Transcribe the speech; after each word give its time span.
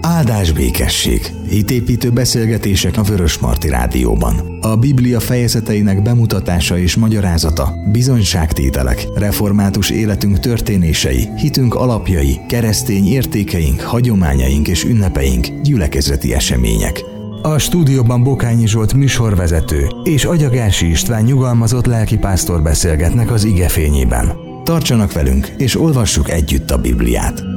Áldás 0.00 0.52
békesség. 0.52 1.32
Hitépítő 1.48 2.10
beszélgetések 2.10 2.96
a 2.96 3.02
Vörös 3.02 3.38
Marti 3.38 3.68
Rádióban. 3.68 4.58
A 4.60 4.76
Biblia 4.76 5.20
fejezeteinek 5.20 6.02
bemutatása 6.02 6.78
és 6.78 6.96
magyarázata, 6.96 7.72
bizonyságtételek, 7.92 9.06
református 9.14 9.90
életünk 9.90 10.38
történései, 10.38 11.28
hitünk 11.36 11.74
alapjai, 11.74 12.40
keresztény 12.48 13.06
értékeink, 13.06 13.80
hagyományaink 13.80 14.68
és 14.68 14.84
ünnepeink, 14.84 15.46
gyülekezeti 15.62 16.34
események. 16.34 17.04
A 17.42 17.58
stúdióban 17.58 18.22
Bokányi 18.22 18.66
Zsolt 18.66 18.94
műsorvezető 18.94 19.88
és 20.02 20.24
Agyagási 20.24 20.90
István 20.90 21.22
nyugalmazott 21.22 21.86
lelkipásztor 21.86 22.62
beszélgetnek 22.62 23.30
az 23.30 23.44
ige 23.44 23.68
fényében. 23.68 24.32
Tartsanak 24.64 25.12
velünk, 25.12 25.52
és 25.58 25.80
olvassuk 25.80 26.30
együtt 26.30 26.70
a 26.70 26.78
Bibliát. 26.78 27.53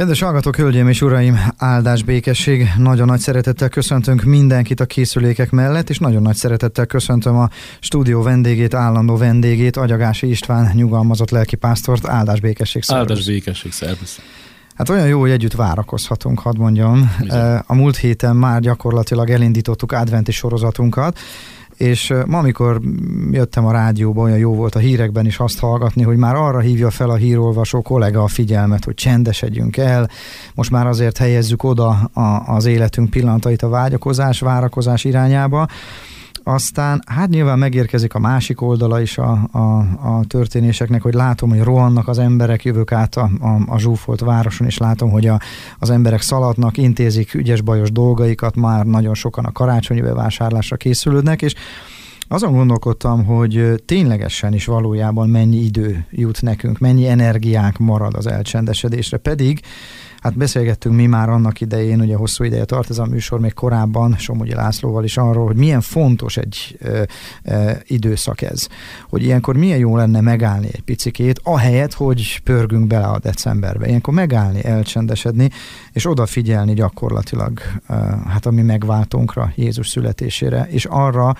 Kedves 0.00 0.20
hallgatók, 0.20 0.56
hölgyeim 0.56 0.88
és 0.88 1.02
uraim, 1.02 1.38
áldás 1.56 2.02
békesség. 2.02 2.68
Nagyon 2.78 3.06
nagy 3.06 3.18
szeretettel 3.18 3.68
köszöntünk 3.68 4.22
mindenkit 4.22 4.80
a 4.80 4.84
készülékek 4.84 5.50
mellett, 5.50 5.90
és 5.90 5.98
nagyon 5.98 6.22
nagy 6.22 6.34
szeretettel 6.34 6.86
köszöntöm 6.86 7.36
a 7.36 7.48
stúdió 7.80 8.22
vendégét, 8.22 8.74
állandó 8.74 9.16
vendégét, 9.16 9.76
Agyagási 9.76 10.28
István 10.28 10.70
nyugalmazott 10.74 11.30
lelkipásztort. 11.30 12.08
Áldás 12.08 12.40
békesség, 12.40 12.82
szervusz. 12.82 13.10
Áldás 13.10 13.26
békesség, 13.26 13.72
szervusz. 13.72 14.20
Hát 14.74 14.88
olyan 14.88 15.06
jó, 15.06 15.20
hogy 15.20 15.30
együtt 15.30 15.54
várakozhatunk, 15.54 16.40
hadd 16.40 16.58
mondjam. 16.58 17.12
Bizony. 17.20 17.60
A 17.66 17.74
múlt 17.74 17.96
héten 17.96 18.36
már 18.36 18.60
gyakorlatilag 18.60 19.30
elindítottuk 19.30 19.92
adventi 19.92 20.32
sorozatunkat, 20.32 21.18
és 21.80 22.12
ma, 22.26 22.38
amikor 22.38 22.80
jöttem 23.30 23.66
a 23.66 23.72
rádióba, 23.72 24.22
olyan 24.22 24.38
jó 24.38 24.54
volt 24.54 24.74
a 24.74 24.78
hírekben 24.78 25.26
is 25.26 25.38
azt 25.38 25.58
hallgatni, 25.58 26.02
hogy 26.02 26.16
már 26.16 26.34
arra 26.34 26.58
hívja 26.58 26.90
fel 26.90 27.10
a 27.10 27.14
hírolvasó 27.14 27.82
kollega 27.82 28.22
a 28.22 28.28
figyelmet, 28.28 28.84
hogy 28.84 28.94
csendesedjünk 28.94 29.76
el, 29.76 30.10
most 30.54 30.70
már 30.70 30.86
azért 30.86 31.16
helyezzük 31.16 31.62
oda 31.62 31.88
a, 32.12 32.20
az 32.46 32.66
életünk 32.66 33.10
pillanatait 33.10 33.62
a 33.62 33.68
vágyakozás, 33.68 34.40
várakozás 34.40 35.04
irányába, 35.04 35.68
aztán 36.44 37.02
hát 37.06 37.28
nyilván 37.28 37.58
megérkezik 37.58 38.14
a 38.14 38.18
másik 38.18 38.60
oldala 38.60 39.00
is 39.00 39.18
a, 39.18 39.48
a, 39.52 39.58
a 40.18 40.24
történéseknek, 40.26 41.02
hogy 41.02 41.14
látom, 41.14 41.50
hogy 41.50 41.62
rohannak 41.62 42.08
az 42.08 42.18
emberek, 42.18 42.64
jövök 42.64 42.92
át 42.92 43.16
a, 43.16 43.30
a, 43.40 43.58
a 43.66 43.78
zsúfolt 43.78 44.20
városon, 44.20 44.66
és 44.66 44.78
látom, 44.78 45.10
hogy 45.10 45.26
a, 45.26 45.40
az 45.78 45.90
emberek 45.90 46.20
szaladnak, 46.20 46.76
intézik 46.76 47.34
ügyes-bajos 47.34 47.92
dolgaikat, 47.92 48.56
már 48.56 48.86
nagyon 48.86 49.14
sokan 49.14 49.44
a 49.44 49.52
karácsonyi 49.52 50.00
bevásárlásra 50.00 50.76
készülődnek, 50.76 51.42
és 51.42 51.54
azon 52.28 52.52
gondolkodtam, 52.52 53.24
hogy 53.24 53.82
ténylegesen 53.86 54.54
is 54.54 54.64
valójában 54.64 55.28
mennyi 55.28 55.56
idő 55.56 56.06
jut 56.10 56.42
nekünk, 56.42 56.78
mennyi 56.78 57.08
energiánk 57.08 57.78
marad 57.78 58.14
az 58.14 58.26
elcsendesedésre, 58.26 59.16
pedig 59.16 59.60
Hát 60.20 60.36
beszélgettünk 60.36 60.94
mi 60.94 61.06
már 61.06 61.28
annak 61.28 61.60
idején, 61.60 62.00
ugye 62.00 62.16
hosszú 62.16 62.44
ideje 62.44 62.64
tart 62.64 62.90
ez 62.90 62.98
a 62.98 63.04
műsor, 63.04 63.40
még 63.40 63.54
korábban 63.54 64.16
Somogyi 64.16 64.54
Lászlóval 64.54 65.04
is 65.04 65.16
arról, 65.16 65.46
hogy 65.46 65.56
milyen 65.56 65.80
fontos 65.80 66.36
egy 66.36 66.76
ö, 66.80 67.02
ö, 67.44 67.70
időszak 67.86 68.42
ez. 68.42 68.66
Hogy 69.08 69.22
ilyenkor 69.22 69.56
milyen 69.56 69.78
jó 69.78 69.96
lenne 69.96 70.20
megállni 70.20 70.68
egy 70.72 70.82
picikét, 70.82 71.40
ahelyett, 71.42 71.94
hogy 71.94 72.40
pörgünk 72.44 72.86
bele 72.86 73.06
a 73.06 73.18
decemberbe. 73.18 73.86
Ilyenkor 73.86 74.14
megállni, 74.14 74.64
elcsendesedni, 74.64 75.50
és 75.92 76.06
odafigyelni 76.06 76.74
gyakorlatilag 76.74 77.60
ö, 77.88 77.94
hát 78.26 78.46
a 78.46 78.50
mi 78.50 78.62
megváltónkra, 78.62 79.52
Jézus 79.56 79.88
születésére, 79.88 80.66
és 80.70 80.84
arra, 80.84 81.36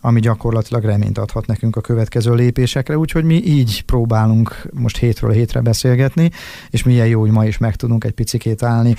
ami 0.00 0.20
gyakorlatilag 0.20 0.84
reményt 0.84 1.18
adhat 1.18 1.46
nekünk 1.46 1.76
a 1.76 1.80
következő 1.80 2.34
lépésekre, 2.34 2.98
úgyhogy 2.98 3.24
mi 3.24 3.44
így 3.44 3.82
próbálunk 3.82 4.68
most 4.72 4.96
hétről 4.96 5.30
hétre 5.30 5.60
beszélgetni, 5.60 6.30
és 6.70 6.82
milyen 6.82 7.06
jó, 7.06 7.20
hogy 7.20 7.30
ma 7.30 7.44
is 7.44 7.58
meg 7.58 7.76
tudunk 7.76 8.04
egy 8.04 8.12
picikét 8.12 8.62
állni. 8.62 8.94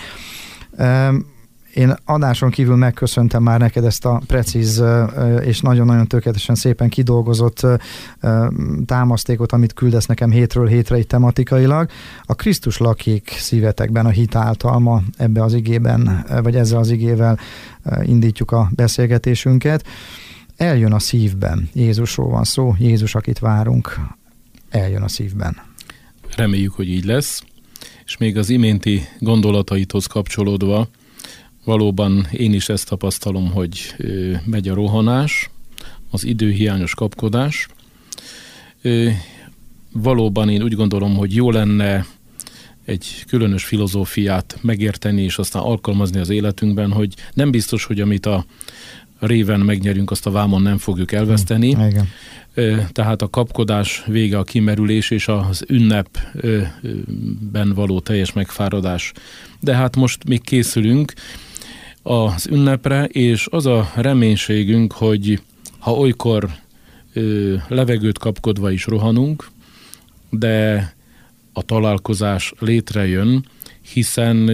Én 1.74 1.96
adáson 2.06 2.50
kívül 2.50 2.76
megköszöntem 2.76 3.44
már 3.44 3.60
neked 3.60 3.86
ezt 3.86 4.06
a 4.06 4.22
precíz 4.28 4.84
és 5.42 5.62
nagyon-nagyon 5.62 6.08
tökéletesen 6.08 6.56
szépen 6.56 6.90
kidolgozott 6.90 7.68
támasztékot, 8.86 9.52
amit 9.52 9.74
küldesz 9.74 10.06
nekem 10.06 10.32
hétről 10.32 10.68
hétre 10.68 10.96
egy 10.96 11.08
tematikailag. 11.08 11.90
A 12.24 12.36
Krisztus 12.36 12.78
lakik 12.78 13.36
szívetekben 13.38 14.06
a 14.06 14.10
hit 14.10 14.36
általma 14.36 15.02
ebbe 15.18 15.44
az 15.44 15.54
igében, 15.54 16.26
vagy 16.44 16.56
ezzel 16.56 16.80
az 16.80 16.90
igével 16.90 17.40
indítjuk 18.04 18.52
a 18.52 18.70
beszélgetésünket 18.76 19.86
eljön 20.60 20.94
a 20.94 21.00
szívben. 21.00 21.70
Jézusról 21.74 22.30
van 22.30 22.44
szó, 22.44 22.76
Jézus, 22.80 23.16
akit 23.16 23.40
várunk, 23.40 24.00
eljön 24.70 25.02
a 25.02 25.08
szívben. 25.08 25.62
Reméljük, 26.36 26.74
hogy 26.74 26.90
így 26.90 27.06
lesz. 27.06 27.44
És 28.06 28.18
még 28.18 28.38
az 28.38 28.50
iménti 28.50 29.02
gondolataithoz 29.20 30.06
kapcsolódva, 30.06 30.90
valóban 31.64 32.28
én 32.32 32.54
is 32.54 32.70
ezt 32.70 32.88
tapasztalom, 32.88 33.52
hogy 33.52 33.96
megy 34.46 34.68
a 34.68 34.74
rohanás, 34.74 35.50
az 36.10 36.24
időhiányos 36.24 36.96
kapkodás. 36.96 37.68
Valóban 39.92 40.50
én 40.50 40.64
úgy 40.64 40.76
gondolom, 40.76 41.16
hogy 41.16 41.36
jó 41.36 41.52
lenne 41.52 42.06
egy 42.86 43.24
különös 43.28 43.66
filozófiát 43.66 44.58
megérteni, 44.62 45.22
és 45.22 45.38
aztán 45.38 45.62
alkalmazni 45.62 46.20
az 46.20 46.30
életünkben, 46.30 46.92
hogy 46.92 47.14
nem 47.34 47.52
biztos, 47.52 47.86
hogy 47.86 48.02
amit 48.02 48.26
a 48.26 48.46
réven 49.20 49.60
megnyerünk, 49.60 50.12
azt 50.12 50.26
a 50.26 50.32
vámon 50.32 50.62
nem 50.62 50.78
fogjuk 50.78 51.12
elveszteni. 51.12 51.76
Mm, 51.76 51.88
igen. 51.88 52.08
Tehát 52.92 53.22
a 53.22 53.30
kapkodás 53.30 54.04
vége 54.08 54.38
a 54.38 54.44
kimerülés 54.44 55.10
és 55.10 55.28
az 55.28 55.64
ünnepben 55.68 56.74
való 57.74 58.00
teljes 58.00 58.34
megfáradás. 58.34 59.12
De 59.60 59.76
hát 59.76 59.96
most 59.96 60.24
még 60.28 60.42
készülünk 60.42 61.14
az 62.02 62.48
ünnepre, 62.48 63.06
és 63.06 63.48
az 63.52 63.66
a 63.66 63.92
reménységünk, 63.96 64.94
hogy 64.94 65.42
ha 65.80 65.94
olykor 65.94 66.50
levegőt 67.68 68.18
kapkodva 68.18 68.72
is 68.72 68.86
rohanunk, 68.86 69.50
de 70.30 70.94
a 71.54 71.62
találkozás 71.62 72.54
létrejön, 72.60 73.46
hiszen 73.94 74.50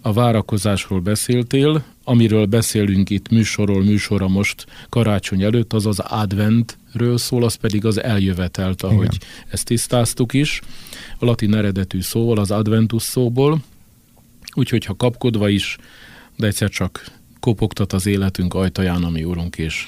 a 0.00 0.12
várakozásról 0.12 1.00
beszéltél, 1.00 1.84
amiről 2.04 2.46
beszélünk 2.46 3.10
itt 3.10 3.28
műsorról 3.28 3.82
műsorra 3.82 4.28
most 4.28 4.66
karácsony 4.88 5.42
előtt, 5.42 5.72
az 5.72 5.86
az 5.86 5.98
adventről 5.98 7.18
szól, 7.18 7.44
az 7.44 7.54
pedig 7.54 7.84
az 7.84 8.02
eljövetelt, 8.02 8.82
ahogy 8.82 9.14
Igen. 9.14 9.28
ezt 9.48 9.64
tisztáztuk 9.64 10.32
is, 10.32 10.60
a 11.18 11.24
latin 11.24 11.54
eredetű 11.54 12.00
szóval, 12.00 12.38
az 12.38 12.50
adventus 12.50 13.02
szóból, 13.02 13.62
úgyhogy 14.54 14.84
ha 14.84 14.96
kapkodva 14.96 15.48
is, 15.48 15.76
de 16.36 16.46
egyszer 16.46 16.68
csak 16.68 17.10
kopogtat 17.40 17.92
az 17.92 18.06
életünk 18.06 18.54
ajtaján, 18.54 19.04
ami 19.04 19.24
úrunk, 19.24 19.56
és 19.56 19.86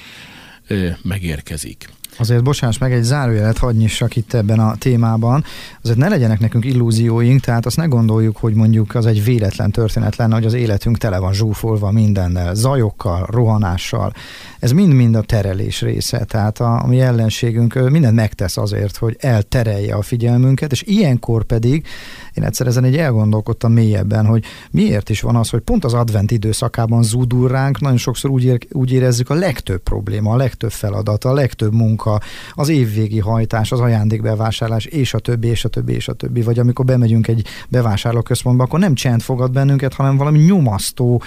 megérkezik. 1.01 1.89
Azért 2.17 2.43
bocsáss 2.43 2.77
meg, 2.77 2.93
egy 2.93 3.03
zárójelet 3.03 3.57
hagyj 3.57 3.77
nyissak 3.77 4.15
itt 4.15 4.33
ebben 4.33 4.59
a 4.59 4.75
témában. 4.75 5.43
Azért 5.81 5.97
ne 5.97 6.07
legyenek 6.07 6.39
nekünk 6.39 6.65
illúzióink, 6.65 7.39
tehát 7.39 7.65
azt 7.65 7.77
ne 7.77 7.85
gondoljuk, 7.85 8.37
hogy 8.37 8.53
mondjuk 8.53 8.95
az 8.95 9.05
egy 9.05 9.23
véletlen 9.23 9.71
történet 9.71 10.15
lenne, 10.15 10.33
hogy 10.33 10.45
az 10.45 10.53
életünk 10.53 10.97
tele 10.97 11.19
van 11.19 11.33
zsúfolva 11.33 11.91
mindennel, 11.91 12.55
zajokkal, 12.55 13.27
rohanással. 13.29 14.13
Ez 14.59 14.71
mind-mind 14.71 15.15
a 15.15 15.21
terelés 15.21 15.81
része. 15.81 16.23
Tehát 16.23 16.59
a, 16.59 16.83
a 16.83 16.87
mi 16.87 17.01
ellenségünk 17.01 17.89
mindent 17.89 18.15
megtesz 18.15 18.57
azért, 18.57 18.97
hogy 18.97 19.15
elterelje 19.19 19.95
a 19.95 20.01
figyelmünket, 20.01 20.71
és 20.71 20.81
ilyenkor 20.81 21.43
pedig 21.43 21.85
én 22.33 22.43
egyszer 22.43 22.67
ezen 22.67 22.83
egy 22.83 22.97
elgondolkodtam 22.97 23.71
mélyebben, 23.71 24.25
hogy 24.25 24.43
miért 24.71 25.09
is 25.09 25.21
van 25.21 25.35
az, 25.35 25.49
hogy 25.49 25.59
pont 25.59 25.85
az 25.85 25.93
advent 25.93 26.31
időszakában 26.31 27.03
zúdul 27.03 27.47
ránk, 27.47 27.79
nagyon 27.79 27.97
sokszor 27.97 28.29
úgy, 28.29 28.43
ér, 28.43 28.67
úgy 28.71 28.91
érezzük 28.91 29.29
a 29.29 29.33
legtöbb 29.33 29.81
probléma, 29.81 30.31
a 30.31 30.35
legtöbb 30.35 30.71
feladat, 30.71 31.23
a 31.23 31.33
legtöbb 31.33 31.73
munka, 31.73 32.04
az 32.51 32.69
évvégi 32.69 33.19
hajtás, 33.19 33.71
az 33.71 33.79
ajándékbevásárlás, 33.79 34.85
és 34.85 35.13
a 35.13 35.19
többi, 35.19 35.47
és 35.47 35.65
a 35.65 35.69
többi, 35.69 35.93
és 35.93 36.07
a 36.07 36.13
többi. 36.13 36.41
Vagy 36.41 36.59
amikor 36.59 36.85
bemegyünk 36.85 37.27
egy 37.27 37.47
bevásárlóközpontba, 37.69 38.63
akkor 38.63 38.79
nem 38.79 38.93
csend 38.93 39.21
fogad 39.21 39.51
bennünket, 39.51 39.93
hanem 39.93 40.17
valami 40.17 40.39
nyomasztó 40.39 41.21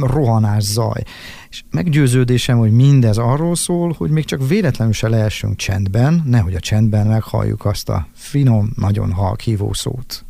rohanás 0.00 0.62
zaj. 0.62 1.02
És 1.50 1.62
meggyőződésem, 1.70 2.58
hogy 2.58 2.72
mindez 2.72 3.18
arról 3.18 3.56
szól, 3.56 3.94
hogy 3.98 4.10
még 4.10 4.24
csak 4.24 4.48
véletlenül 4.48 4.92
se 4.92 5.08
lehessünk 5.08 5.56
csendben, 5.56 6.22
nehogy 6.26 6.54
a 6.54 6.60
csendben 6.60 7.06
meghalljuk 7.06 7.64
azt 7.64 7.88
a 7.88 8.06
finom, 8.14 8.72
nagyon 8.76 9.12
halk 9.12 9.40
hívószót. 9.40 10.24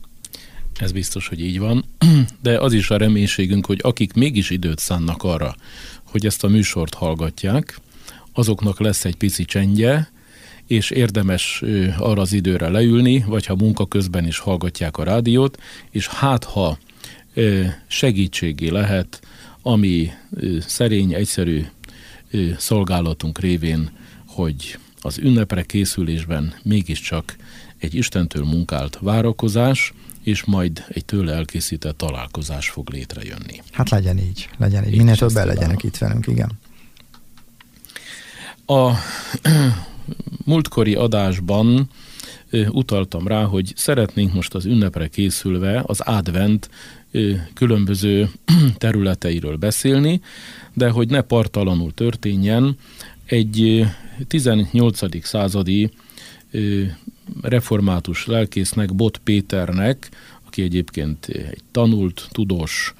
Ez 0.80 0.92
biztos, 0.92 1.28
hogy 1.28 1.40
így 1.40 1.58
van, 1.58 1.84
de 2.42 2.58
az 2.60 2.72
is 2.72 2.90
a 2.90 2.96
reménységünk, 2.96 3.66
hogy 3.66 3.80
akik 3.82 4.12
mégis 4.12 4.50
időt 4.50 4.78
szánnak 4.78 5.22
arra, 5.22 5.54
hogy 6.04 6.26
ezt 6.26 6.44
a 6.44 6.48
műsort 6.48 6.94
hallgatják, 6.94 7.78
azoknak 8.36 8.80
lesz 8.80 9.04
egy 9.04 9.16
pici 9.16 9.44
csendje, 9.44 10.10
és 10.66 10.90
érdemes 10.90 11.62
arra 11.98 12.20
az 12.20 12.32
időre 12.32 12.68
leülni, 12.68 13.24
vagy 13.26 13.46
ha 13.46 13.54
munka 13.56 13.86
közben 13.86 14.26
is 14.26 14.38
hallgatják 14.38 14.96
a 14.96 15.02
rádiót, 15.02 15.58
és 15.90 16.08
hát 16.08 16.44
ha 16.44 16.78
segítségé 17.86 18.68
lehet 18.68 19.20
ami 19.62 20.12
szerény, 20.66 21.14
egyszerű 21.14 21.66
szolgálatunk 22.58 23.38
révén, 23.38 23.90
hogy 24.26 24.78
az 25.00 25.18
ünnepre 25.18 25.62
készülésben 25.62 26.54
mégiscsak 26.62 27.36
egy 27.78 27.94
Istentől 27.94 28.44
munkált 28.44 28.98
várakozás, 29.00 29.92
és 30.22 30.44
majd 30.44 30.84
egy 30.88 31.04
tőle 31.04 31.32
elkészített 31.32 31.96
találkozás 31.96 32.68
fog 32.68 32.90
létrejönni. 32.90 33.62
Hát 33.72 33.90
legyen 33.90 34.18
így, 34.18 34.48
legyen 34.58 34.88
így. 34.88 34.96
Minél 34.96 35.16
többen 35.16 35.46
legyenek 35.46 35.82
itt 35.82 35.96
velünk, 35.96 36.26
igen. 36.26 36.50
A 38.66 38.90
múltkori 40.44 40.94
adásban 40.94 41.88
utaltam 42.68 43.26
rá, 43.26 43.44
hogy 43.44 43.72
szeretnénk 43.76 44.32
most 44.32 44.54
az 44.54 44.64
ünnepre 44.64 45.08
készülve 45.08 45.82
az 45.86 46.00
advent 46.00 46.70
különböző 47.54 48.30
területeiről 48.78 49.56
beszélni, 49.56 50.20
de 50.72 50.90
hogy 50.90 51.08
ne 51.08 51.20
partalanul 51.20 51.94
történjen, 51.94 52.76
egy 53.26 53.84
18. 54.28 55.24
századi 55.24 55.90
református 57.42 58.26
lelkésznek, 58.26 58.94
Bot 58.94 59.18
Péternek, 59.18 60.08
aki 60.46 60.62
egyébként 60.62 61.26
egy 61.26 61.62
tanult, 61.70 62.28
tudós 62.32 62.94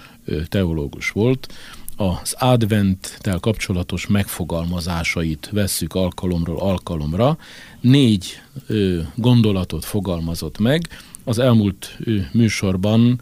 teológus 0.49 1.11
volt, 1.11 1.53
az 1.97 2.35
adventtel 2.39 3.39
kapcsolatos 3.39 4.07
megfogalmazásait 4.07 5.49
vesszük 5.53 5.95
alkalomról 5.95 6.59
alkalomra. 6.59 7.39
Négy 7.81 8.41
ö, 8.67 9.01
gondolatot 9.15 9.85
fogalmazott 9.85 10.59
meg. 10.59 10.89
Az 11.25 11.39
elmúlt 11.39 11.97
ö, 11.99 12.17
műsorban, 12.33 13.21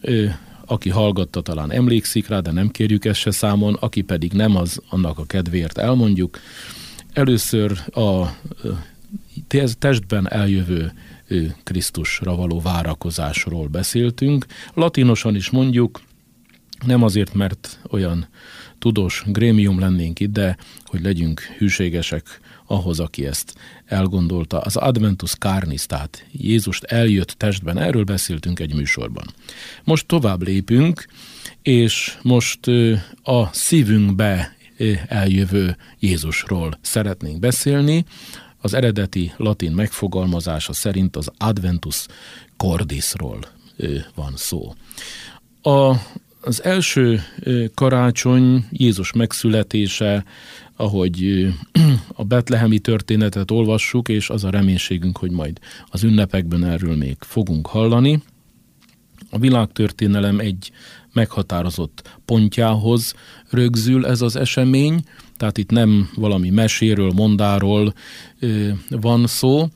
ö, 0.00 0.26
aki 0.66 0.88
hallgatta, 0.88 1.40
talán 1.40 1.72
emlékszik 1.72 2.28
rá, 2.28 2.40
de 2.40 2.50
nem 2.50 2.68
kérjük 2.68 3.04
ezt 3.04 3.20
se 3.20 3.30
számon, 3.30 3.74
aki 3.74 4.00
pedig 4.02 4.32
nem, 4.32 4.56
az 4.56 4.80
annak 4.88 5.18
a 5.18 5.24
kedvéért 5.24 5.78
elmondjuk. 5.78 6.38
Először 7.12 7.72
a 7.94 8.36
testben 9.78 10.30
eljövő 10.30 10.92
Krisztusra 11.62 12.36
való 12.36 12.60
várakozásról 12.60 13.66
beszéltünk. 13.66 14.46
Latinosan 14.74 15.34
is 15.34 15.50
mondjuk, 15.50 16.00
nem 16.86 17.02
azért, 17.02 17.34
mert 17.34 17.80
olyan 17.90 18.28
tudós 18.78 19.24
grémium 19.26 19.78
lennénk 19.78 20.20
itt, 20.20 20.32
de 20.32 20.56
hogy 20.84 21.02
legyünk 21.02 21.40
hűségesek 21.40 22.40
ahhoz, 22.66 23.00
aki 23.00 23.26
ezt 23.26 23.54
elgondolta. 23.86 24.60
Az 24.60 24.76
Adventus 24.76 25.34
Carnis, 25.34 25.86
tehát 25.86 26.26
Jézust 26.32 26.84
eljött 26.84 27.28
testben, 27.30 27.78
erről 27.78 28.04
beszéltünk 28.04 28.60
egy 28.60 28.74
műsorban. 28.74 29.24
Most 29.84 30.06
tovább 30.06 30.42
lépünk, 30.42 31.06
és 31.62 32.18
most 32.22 32.66
a 33.22 33.52
szívünkbe 33.52 34.56
eljövő 35.06 35.76
Jézusról 35.98 36.78
szeretnénk 36.80 37.38
beszélni. 37.38 38.04
Az 38.58 38.74
eredeti 38.74 39.32
latin 39.36 39.72
megfogalmazása 39.72 40.72
szerint 40.72 41.16
az 41.16 41.30
Adventus 41.38 42.06
Cordisról 42.56 43.38
van 44.14 44.32
szó. 44.36 44.74
A 45.62 45.94
az 46.40 46.64
első 46.64 47.22
karácsony, 47.74 48.64
Jézus 48.70 49.12
megszületése, 49.12 50.24
ahogy 50.76 51.48
a 52.12 52.24
betlehemi 52.24 52.78
történetet 52.78 53.50
olvassuk, 53.50 54.08
és 54.08 54.30
az 54.30 54.44
a 54.44 54.50
reménységünk, 54.50 55.18
hogy 55.18 55.30
majd 55.30 55.58
az 55.86 56.02
ünnepekben 56.02 56.64
erről 56.64 56.96
még 56.96 57.16
fogunk 57.20 57.66
hallani. 57.66 58.22
A 59.30 59.38
világtörténelem 59.38 60.38
egy 60.38 60.70
meghatározott 61.12 62.18
pontjához 62.24 63.14
rögzül 63.50 64.06
ez 64.06 64.20
az 64.20 64.36
esemény, 64.36 65.02
tehát 65.36 65.58
itt 65.58 65.70
nem 65.70 66.10
valami 66.14 66.50
meséről, 66.50 67.12
mondáról 67.14 67.94
van 68.88 69.26
szó, 69.26 69.68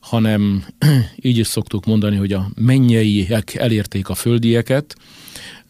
hanem 0.00 0.64
így 1.20 1.38
is 1.38 1.46
szoktuk 1.46 1.86
mondani, 1.86 2.16
hogy 2.16 2.32
a 2.32 2.48
mennyeiek 2.54 3.54
elérték 3.54 4.08
a 4.08 4.14
földieket, 4.14 4.96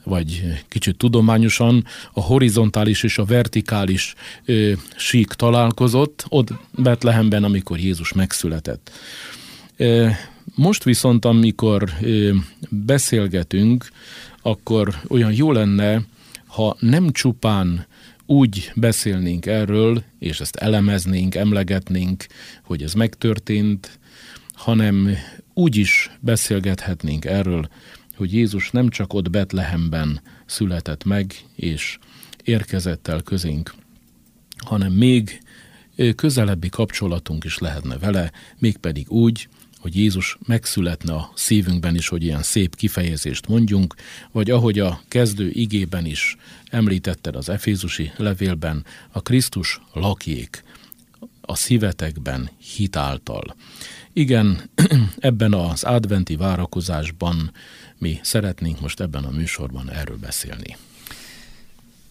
vagy 0.05 0.43
kicsit 0.69 0.97
tudományosan 0.97 1.85
a 2.13 2.21
horizontális 2.21 3.03
és 3.03 3.19
a 3.19 3.25
vertikális 3.25 4.15
ö, 4.45 4.73
sík 4.97 5.27
találkozott 5.27 6.25
ott 6.29 6.49
Betlehemben, 6.71 7.45
amikor 7.45 7.79
Jézus 7.79 8.13
megszületett. 8.13 8.91
Most 10.55 10.85
viszont, 10.85 11.25
amikor 11.25 11.91
beszélgetünk, 12.69 13.89
akkor 14.43 14.95
olyan 15.09 15.33
jó 15.33 15.53
lenne, 15.53 16.03
ha 16.47 16.77
nem 16.81 17.11
csupán 17.11 17.87
úgy 18.27 18.73
beszélnénk 18.75 19.47
erről, 19.47 20.03
és 20.19 20.41
ezt 20.41 20.57
elemeznénk, 20.57 21.35
emlegetnénk, 21.35 22.27
hogy 22.63 22.83
ez 22.83 22.93
megtörtént, 22.93 23.99
hanem 24.53 25.17
úgy 25.55 25.77
is 25.77 26.11
beszélgethetnénk 26.21 27.25
erről, 27.25 27.69
hogy 28.23 28.33
Jézus 28.33 28.71
nem 28.71 28.89
csak 28.89 29.13
ott 29.13 29.31
Betlehemben 29.31 30.21
született 30.47 31.05
meg, 31.05 31.35
és 31.57 31.99
érkezett 32.45 33.09
el 33.09 33.23
közénk, 33.23 33.75
hanem 34.57 34.93
még 34.93 35.41
közelebbi 36.17 36.69
kapcsolatunk 36.69 37.45
is 37.45 37.59
lehetne 37.59 37.99
vele, 37.99 38.33
mégpedig 38.59 39.11
úgy, 39.11 39.49
hogy 39.79 39.97
Jézus 39.97 40.39
megszületne 40.47 41.15
a 41.15 41.33
szívünkben 41.35 41.95
is, 41.95 42.09
hogy 42.09 42.23
ilyen 42.23 42.43
szép 42.43 42.77
kifejezést 42.77 43.49
mondjunk, 43.49 43.95
vagy 44.33 44.51
ahogy 44.51 44.79
a 44.79 45.01
kezdő 45.09 45.51
igében 45.51 46.07
is 46.07 46.37
említetted 46.71 47.37
az 47.37 47.49
Efézusi 47.49 48.13
levélben, 48.17 48.85
a 49.11 49.23
Krisztus 49.23 49.81
lakjék 49.93 50.65
a 51.41 51.55
szívetekben 51.55 52.51
hitáltal. 52.77 53.57
Igen, 54.13 54.71
ebben 55.19 55.55
az 55.55 55.83
adventi 55.83 56.37
várakozásban 56.37 57.53
mi 58.03 58.19
szeretnénk 58.23 58.81
most 58.81 59.01
ebben 59.01 59.25
a 59.25 59.31
műsorban 59.31 59.91
erről 59.91 60.17
beszélni. 60.21 60.77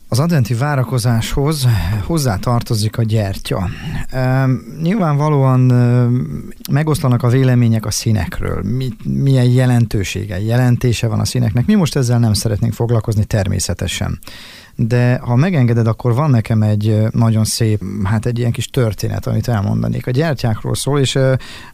Az 0.07 0.19
adventi 0.19 0.53
várakozáshoz 0.53 1.67
hozzá 2.05 2.35
tartozik 2.37 2.97
a 2.97 3.03
gyertya. 3.03 3.69
E, 4.09 4.47
nyilvánvalóan 4.81 5.71
e, 5.71 6.07
megoszlanak 6.71 7.23
a 7.23 7.27
vélemények 7.27 7.85
a 7.85 7.91
színekről. 7.91 8.61
Mi, 8.63 8.89
milyen 9.03 9.45
jelentősége, 9.45 10.41
jelentése 10.41 11.07
van 11.07 11.19
a 11.19 11.25
színeknek. 11.25 11.65
Mi 11.65 11.75
most 11.75 11.95
ezzel 11.95 12.19
nem 12.19 12.33
szeretnénk 12.33 12.73
foglalkozni 12.73 13.25
természetesen 13.25 14.19
de 14.75 15.17
ha 15.17 15.35
megengeded, 15.35 15.87
akkor 15.87 16.13
van 16.13 16.29
nekem 16.29 16.61
egy 16.61 17.01
nagyon 17.11 17.43
szép, 17.43 17.81
hát 18.03 18.25
egy 18.25 18.39
ilyen 18.39 18.51
kis 18.51 18.65
történet, 18.65 19.27
amit 19.27 19.47
elmondanék. 19.47 20.07
A 20.07 20.11
gyertyákról 20.11 20.75
szól, 20.75 20.99
és 20.99 21.19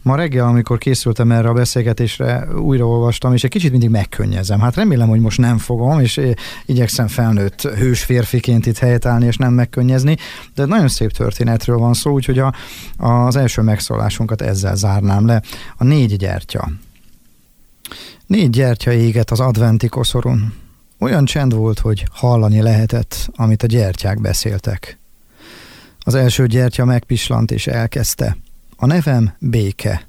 ma 0.02 0.16
reggel, 0.16 0.48
amikor 0.48 0.78
készültem 0.78 1.32
erre 1.32 1.50
a 1.50 1.54
beszélgetésre, 1.54 2.48
újraolvastam, 2.56 3.34
és 3.34 3.44
egy 3.44 3.50
kicsit 3.50 3.72
mindig 3.72 3.90
megkönnyezem. 3.90 4.60
Hát 4.60 4.76
remélem, 4.76 5.08
hogy 5.08 5.20
most 5.20 5.38
nem 5.38 5.58
fogom, 5.58 6.00
és 6.00 6.22
igyekszem 6.66 7.08
felnőtt 7.08 7.62
hős 7.62 8.04
férfiként 8.04 8.66
itt 8.66 8.78
helytállni, 8.78 9.26
és 9.26 9.38
nem 9.38 9.54
megkönnyezni, 9.54 10.18
de 10.56 10.66
nagyon 10.66 10.88
szép 10.88 11.12
történetről 11.12 11.78
van 11.78 11.94
szó, 11.94 12.12
úgyhogy 12.12 12.40
a, 12.40 12.54
az 12.98 13.36
első 13.36 13.62
megszólásunkat 13.62 14.42
ezzel 14.42 14.76
zárnám 14.76 15.26
le. 15.26 15.42
A 15.78 15.84
négy 15.84 16.16
gyertya. 16.16 16.70
Négy 18.26 18.50
gyertya 18.50 18.92
éget 18.92 19.32
az 19.32 19.40
adventi 19.40 19.88
koszorun. 19.88 20.54
Olyan 21.00 21.26
csend 21.26 21.54
volt, 21.54 21.80
hogy 21.80 22.06
hallani 22.12 22.62
lehetett, 22.62 23.30
amit 23.36 23.64
a 23.64 23.68
gyertyák 23.68 24.22
beszéltek. 24.22 25.00
Az 26.00 26.16
első 26.16 26.48
gyertya 26.48 26.86
megpislant 26.86 27.52
és 27.52 27.68
elkezdte. 27.68 28.38
A 28.76 28.86
nevem 28.86 29.34
béke. 29.40 30.08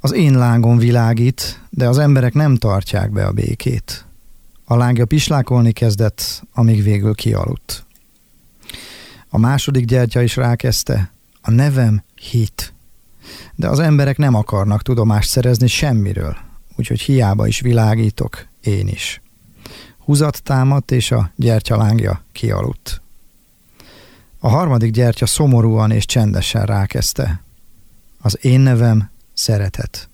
Az 0.00 0.12
én 0.12 0.38
lángom 0.38 0.78
világít, 0.78 1.60
de 1.70 1.88
az 1.88 1.98
emberek 1.98 2.32
nem 2.32 2.56
tartják 2.56 3.10
be 3.10 3.26
a 3.26 3.32
békét. 3.32 4.04
A 4.64 4.76
lángja 4.76 5.04
pislákolni 5.04 5.72
kezdett, 5.72 6.42
amíg 6.54 6.82
végül 6.82 7.14
kialudt. 7.14 7.86
A 9.28 9.38
második 9.38 9.84
gyertya 9.84 10.22
is 10.22 10.36
rákezdte. 10.36 11.12
A 11.40 11.50
nevem 11.50 12.02
hit. 12.14 12.72
De 13.54 13.68
az 13.68 13.78
emberek 13.78 14.16
nem 14.16 14.34
akarnak 14.34 14.82
tudomást 14.82 15.28
szerezni 15.28 15.66
semmiről, 15.66 16.36
úgyhogy 16.76 17.00
hiába 17.00 17.46
is 17.46 17.60
világítok, 17.60 18.46
én 18.60 18.88
is 18.88 19.20
húzat 20.10 20.42
támadt, 20.42 20.90
és 20.90 21.10
a 21.10 21.30
gyertyalángja 21.36 22.22
kialudt. 22.32 23.02
A 24.38 24.48
harmadik 24.48 24.92
gyertya 24.92 25.26
szomorúan 25.26 25.90
és 25.90 26.06
csendesen 26.06 26.66
rákezdte. 26.66 27.42
Az 28.20 28.38
én 28.44 28.60
nevem 28.60 29.10
szeretet. 29.32 30.08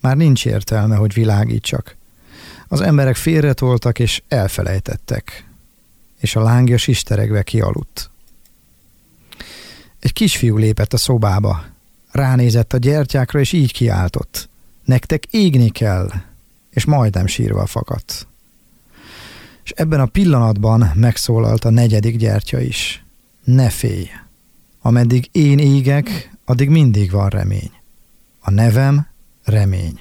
Már 0.00 0.16
nincs 0.16 0.46
értelme, 0.46 0.96
hogy 0.96 1.12
világítsak. 1.12 1.96
Az 2.68 2.80
emberek 2.80 3.16
félretoltak 3.16 3.98
és 3.98 4.22
elfelejtettek, 4.28 5.48
és 6.18 6.36
a 6.36 6.42
lángja 6.42 6.78
sisteregve 6.78 7.42
kialudt. 7.42 8.10
Egy 9.98 10.12
kisfiú 10.12 10.56
lépett 10.56 10.92
a 10.92 10.96
szobába, 10.96 11.64
ránézett 12.10 12.72
a 12.72 12.78
gyertyákra, 12.78 13.40
és 13.40 13.52
így 13.52 13.72
kiáltott. 13.72 14.48
Nektek 14.84 15.24
égni 15.30 15.68
kell, 15.68 16.10
és 16.70 16.84
majdnem 16.84 17.26
sírva 17.26 17.66
fakadt 17.66 18.28
és 19.70 19.76
ebben 19.76 20.00
a 20.00 20.06
pillanatban 20.06 20.92
megszólalt 20.94 21.64
a 21.64 21.70
negyedik 21.70 22.16
gyertya 22.16 22.60
is. 22.60 23.04
Ne 23.44 23.68
félj! 23.68 24.08
Ameddig 24.82 25.28
én 25.32 25.58
égek, 25.58 26.30
addig 26.44 26.68
mindig 26.68 27.10
van 27.10 27.28
remény. 27.28 27.70
A 28.40 28.50
nevem 28.50 29.06
remény. 29.44 29.98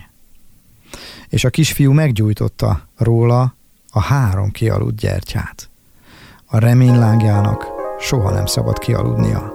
és 1.29 1.43
a 1.43 1.49
kisfiú 1.49 1.91
meggyújtotta 1.91 2.87
róla 2.97 3.55
a 3.91 3.99
három 3.99 4.51
kialudt 4.51 4.99
gyertyát. 4.99 5.69
A 6.45 6.57
reménylángjának 6.57 7.65
soha 7.99 8.31
nem 8.31 8.45
szabad 8.45 8.79
kialudnia. 8.79 9.53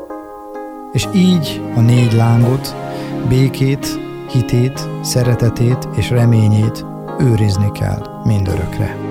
És 0.93 1.09
így 1.15 1.61
a 1.75 1.81
négy 1.81 2.13
lángot, 2.13 2.75
békét, 3.29 3.87
hitét, 4.31 4.89
szeretetét 5.03 5.89
és 5.97 6.11
reményét 6.11 6.85
őrizni 7.19 7.73
kell 7.73 8.23
mindörökre. 8.25 9.04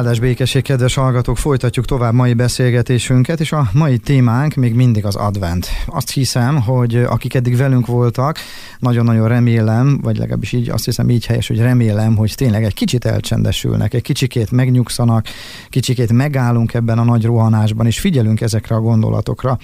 Áldás 0.00 0.20
békesség, 0.20 0.62
kedves 0.62 0.94
hallgatók, 0.94 1.38
folytatjuk 1.38 1.84
tovább 1.84 2.12
mai 2.12 2.34
beszélgetésünket, 2.34 3.40
és 3.40 3.52
a 3.52 3.70
mai 3.72 3.98
témánk 3.98 4.54
még 4.54 4.74
mindig 4.74 5.04
az 5.04 5.14
advent. 5.14 5.68
Azt 5.86 6.10
hiszem, 6.10 6.60
hogy 6.60 6.96
akik 6.96 7.34
eddig 7.34 7.56
velünk 7.56 7.86
voltak, 7.86 8.38
nagyon-nagyon 8.78 9.28
remélem, 9.28 9.98
vagy 10.02 10.16
legalábbis 10.16 10.52
így 10.52 10.70
azt 10.70 10.84
hiszem 10.84 11.10
így 11.10 11.26
helyes, 11.26 11.48
hogy 11.48 11.58
remélem, 11.58 12.16
hogy 12.16 12.32
tényleg 12.34 12.64
egy 12.64 12.74
kicsit 12.74 13.04
elcsendesülnek, 13.04 13.94
egy 13.94 14.02
kicsikét 14.02 14.50
megnyugszanak, 14.50 15.26
kicsikét 15.68 16.12
megállunk 16.12 16.74
ebben 16.74 16.98
a 16.98 17.04
nagy 17.04 17.24
rohanásban, 17.24 17.86
és 17.86 18.00
figyelünk 18.00 18.40
ezekre 18.40 18.74
a 18.74 18.80
gondolatokra. 18.80 19.58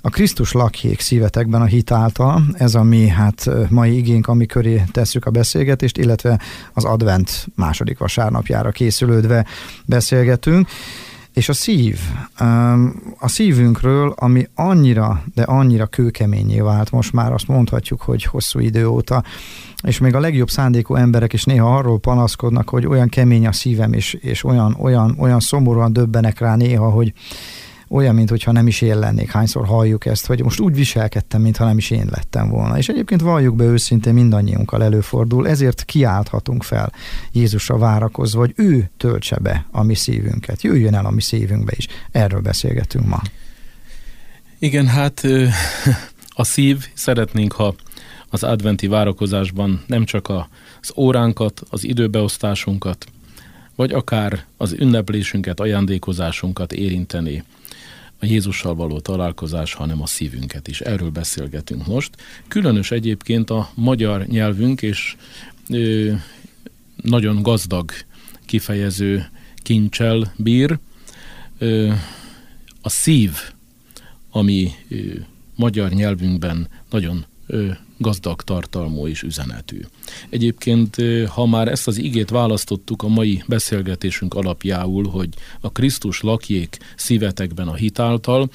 A 0.00 0.10
Krisztus 0.10 0.52
lakjék 0.52 1.00
szívetekben 1.00 1.60
a 1.60 1.64
hit 1.64 1.90
által, 1.90 2.42
ez 2.52 2.74
a 2.74 2.82
mi 2.82 3.08
hát 3.08 3.50
mai 3.68 3.96
igénk, 3.96 4.28
ami 4.28 4.46
köré 4.46 4.84
tesszük 4.92 5.24
a 5.24 5.30
beszélgetést, 5.30 5.98
illetve 5.98 6.40
az 6.72 6.84
advent 6.84 7.46
második 7.54 7.98
vasárnapjára 7.98 8.70
készülődve 8.70 9.46
beszélgetünk. 9.86 10.68
És 11.32 11.48
a 11.48 11.52
szív, 11.52 11.98
a 13.18 13.28
szívünkről, 13.28 14.14
ami 14.16 14.48
annyira, 14.54 15.22
de 15.34 15.42
annyira 15.42 15.86
kőkeményé 15.86 16.60
vált, 16.60 16.90
most 16.90 17.12
már 17.12 17.32
azt 17.32 17.48
mondhatjuk, 17.48 18.02
hogy 18.02 18.24
hosszú 18.24 18.58
idő 18.58 18.86
óta, 18.86 19.22
és 19.82 19.98
még 19.98 20.14
a 20.14 20.20
legjobb 20.20 20.50
szándékú 20.50 20.94
emberek 20.94 21.32
is 21.32 21.44
néha 21.44 21.76
arról 21.76 21.98
panaszkodnak, 21.98 22.68
hogy 22.68 22.86
olyan 22.86 23.08
kemény 23.08 23.46
a 23.46 23.52
szívem, 23.52 23.92
és, 23.92 24.14
és 24.14 24.44
olyan, 24.44 24.76
olyan, 24.80 25.16
olyan 25.18 25.40
szomorúan 25.40 25.92
döbbenek 25.92 26.38
rá 26.38 26.56
néha, 26.56 26.90
hogy, 26.90 27.12
olyan, 27.88 28.14
mintha 28.14 28.52
nem 28.52 28.66
is 28.66 28.80
én 28.80 28.98
lennék. 28.98 29.30
Hányszor 29.30 29.66
halljuk 29.66 30.06
ezt, 30.06 30.26
hogy 30.26 30.42
most 30.42 30.60
úgy 30.60 30.74
viselkedtem, 30.74 31.40
mintha 31.40 31.64
nem 31.64 31.78
is 31.78 31.90
én 31.90 32.08
lettem 32.10 32.48
volna. 32.48 32.78
És 32.78 32.88
egyébként 32.88 33.20
valljuk 33.20 33.56
be 33.56 33.64
őszintén 33.64 34.14
mindannyiunkkal 34.14 34.82
előfordul, 34.82 35.48
ezért 35.48 35.84
kiálthatunk 35.84 36.62
fel 36.62 36.92
Jézusra 37.32 37.78
várakozva, 37.78 38.38
hogy 38.38 38.52
ő 38.56 38.90
töltse 38.96 39.36
be 39.38 39.66
a 39.70 39.82
mi 39.82 39.94
szívünket, 39.94 40.62
jöjjön 40.62 40.94
el 40.94 41.06
a 41.06 41.10
mi 41.10 41.20
szívünkbe 41.20 41.72
is. 41.76 41.86
Erről 42.10 42.40
beszélgetünk 42.40 43.06
ma. 43.06 43.22
Igen, 44.58 44.86
hát 44.86 45.22
a 46.28 46.44
szív, 46.44 46.86
szeretnénk, 46.94 47.52
ha 47.52 47.74
az 48.30 48.42
adventi 48.42 48.86
várakozásban 48.86 49.84
nem 49.86 50.04
csak 50.04 50.28
az 50.28 50.92
óránkat, 50.96 51.62
az 51.70 51.84
időbeosztásunkat, 51.84 53.06
vagy 53.74 53.92
akár 53.92 54.44
az 54.56 54.72
ünneplésünket, 54.72 55.60
ajándékozásunkat 55.60 56.72
érinteni 56.72 57.44
a 58.20 58.26
Jézussal 58.26 58.74
való 58.74 59.00
találkozás, 59.00 59.74
hanem 59.74 60.02
a 60.02 60.06
szívünket 60.06 60.68
is. 60.68 60.80
Erről 60.80 61.10
beszélgetünk 61.10 61.86
most. 61.86 62.16
Különös 62.48 62.90
egyébként 62.90 63.50
a 63.50 63.70
magyar 63.74 64.26
nyelvünk, 64.26 64.82
és 64.82 65.16
ö, 65.68 66.12
nagyon 67.02 67.42
gazdag 67.42 67.90
kifejező 68.44 69.30
kincsel 69.56 70.32
bír. 70.36 70.78
Ö, 71.58 71.92
a 72.80 72.88
szív, 72.88 73.32
ami 74.30 74.70
ö, 74.88 74.96
magyar 75.54 75.90
nyelvünkben 75.90 76.68
nagyon 76.90 77.24
ö, 77.46 77.70
gazdag 77.98 78.42
tartalmú 78.42 79.06
és 79.06 79.22
üzenetű. 79.22 79.80
Egyébként, 80.28 80.96
ha 81.28 81.46
már 81.46 81.68
ezt 81.68 81.88
az 81.88 81.98
igét 81.98 82.30
választottuk 82.30 83.02
a 83.02 83.08
mai 83.08 83.42
beszélgetésünk 83.46 84.34
alapjául, 84.34 85.08
hogy 85.08 85.28
a 85.60 85.72
Krisztus 85.72 86.20
lakjék 86.20 86.78
szívetekben 86.96 87.68
a 87.68 87.74
hitáltal, 87.74 88.50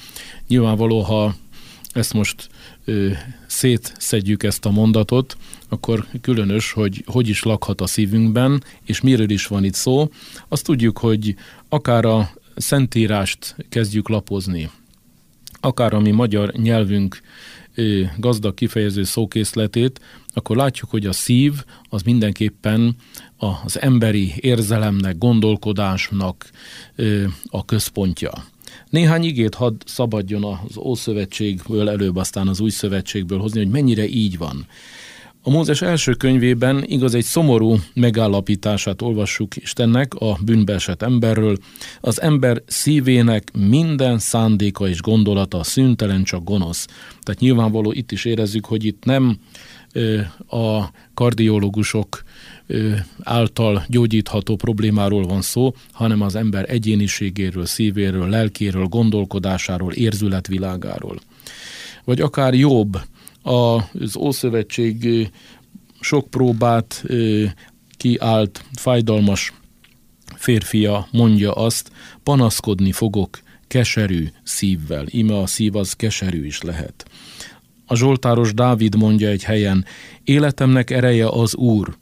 nyilvánvaló, 0.48 1.00
ha 1.00 1.34
ezt 1.92 2.12
most 2.12 2.48
ö, 2.84 3.10
szétszedjük 3.46 4.42
ezt 4.42 4.64
a 4.64 4.70
mondatot, 4.70 5.36
akkor 5.68 6.06
különös, 6.20 6.72
hogy 6.72 7.02
hogy 7.06 7.28
is 7.28 7.42
lakhat 7.42 7.80
a 7.80 7.86
szívünkben, 7.86 8.62
és 8.84 9.00
miről 9.00 9.30
is 9.30 9.46
van 9.46 9.64
itt 9.64 9.74
szó. 9.74 10.08
Azt 10.48 10.64
tudjuk, 10.64 10.98
hogy 10.98 11.34
akár 11.68 12.04
a 12.04 12.30
Szentírást 12.56 13.56
kezdjük 13.68 14.08
lapozni, 14.08 14.70
akár 15.60 15.94
a 15.94 16.00
mi 16.00 16.10
magyar 16.10 16.52
nyelvünk 16.52 17.20
gazdag 18.16 18.54
kifejező 18.54 19.04
szókészletét, 19.04 20.00
akkor 20.34 20.56
látjuk, 20.56 20.90
hogy 20.90 21.06
a 21.06 21.12
szív 21.12 21.52
az 21.88 22.02
mindenképpen 22.02 22.96
az 23.36 23.80
emberi 23.80 24.32
érzelemnek, 24.36 25.18
gondolkodásnak 25.18 26.50
a 27.46 27.64
központja. 27.64 28.32
Néhány 28.90 29.24
igét 29.24 29.54
hadd 29.54 29.74
szabadjon 29.84 30.44
az 30.44 30.76
Ószövetségből, 30.76 31.88
előbb 31.88 32.16
aztán 32.16 32.48
az 32.48 32.60
Új 32.60 32.70
Szövetségből 32.70 33.38
hozni, 33.38 33.58
hogy 33.58 33.70
mennyire 33.70 34.08
így 34.08 34.38
van. 34.38 34.66
A 35.46 35.50
Mózes 35.50 35.82
első 35.82 36.14
könyvében 36.14 36.84
igaz 36.86 37.14
egy 37.14 37.24
szomorú 37.24 37.76
megállapítását 37.94 39.02
olvassuk 39.02 39.56
Istennek 39.56 40.14
a 40.14 40.38
bűnbeesett 40.44 41.02
emberről. 41.02 41.56
Az 42.00 42.20
ember 42.20 42.62
szívének 42.66 43.50
minden 43.58 44.18
szándéka 44.18 44.88
és 44.88 45.00
gondolata 45.00 45.62
szüntelen 45.62 46.22
csak 46.22 46.44
gonosz. 46.44 46.86
Tehát 47.22 47.40
nyilvánvaló 47.40 47.92
itt 47.92 48.12
is 48.12 48.24
érezzük, 48.24 48.66
hogy 48.66 48.84
itt 48.84 49.04
nem 49.04 49.38
a 50.48 50.84
kardiológusok 51.14 52.22
által 53.22 53.84
gyógyítható 53.88 54.56
problémáról 54.56 55.26
van 55.26 55.42
szó, 55.42 55.74
hanem 55.92 56.20
az 56.20 56.34
ember 56.34 56.70
egyéniségéről, 56.70 57.66
szívéről, 57.66 58.28
lelkéről, 58.28 58.84
gondolkodásáról, 58.84 59.92
érzületvilágáról. 59.92 61.18
Vagy 62.04 62.20
akár 62.20 62.54
jobb, 62.54 63.00
az 63.44 64.16
Ószövetség 64.16 65.28
sok 66.00 66.30
próbát 66.30 67.04
kiállt, 67.96 68.64
fájdalmas 68.74 69.52
férfia 70.36 71.08
mondja 71.10 71.52
azt, 71.52 71.90
panaszkodni 72.22 72.92
fogok 72.92 73.40
keserű 73.66 74.28
szívvel. 74.42 75.04
Ime 75.08 75.38
a 75.38 75.46
szív 75.46 75.76
az 75.76 75.92
keserű 75.92 76.46
is 76.46 76.60
lehet. 76.60 77.04
A 77.86 77.96
Zsoltáros 77.96 78.54
Dávid 78.54 78.96
mondja 78.96 79.28
egy 79.28 79.44
helyen, 79.44 79.84
életemnek 80.24 80.90
ereje 80.90 81.28
az 81.28 81.54
Úr, 81.54 81.96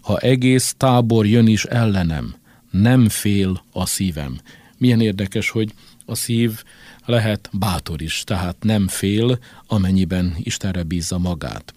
ha 0.00 0.18
egész 0.18 0.74
tábor 0.76 1.26
jön 1.26 1.46
is 1.46 1.64
ellenem, 1.64 2.34
nem 2.70 3.08
fél 3.08 3.62
a 3.72 3.86
szívem. 3.86 4.38
Milyen 4.78 5.00
érdekes, 5.00 5.50
hogy 5.50 5.72
a 6.04 6.14
szív 6.14 6.62
lehet 7.06 7.48
bátor 7.52 8.02
is, 8.02 8.22
tehát 8.24 8.56
nem 8.60 8.88
fél, 8.88 9.38
amennyiben 9.66 10.36
Istenre 10.38 10.82
bízza 10.82 11.18
magát. 11.18 11.74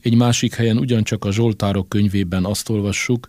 Egy 0.00 0.14
másik 0.14 0.54
helyen 0.54 0.78
ugyancsak 0.78 1.24
a 1.24 1.32
Zsoltárok 1.32 1.88
könyvében 1.88 2.44
azt 2.44 2.68
olvassuk, 2.68 3.28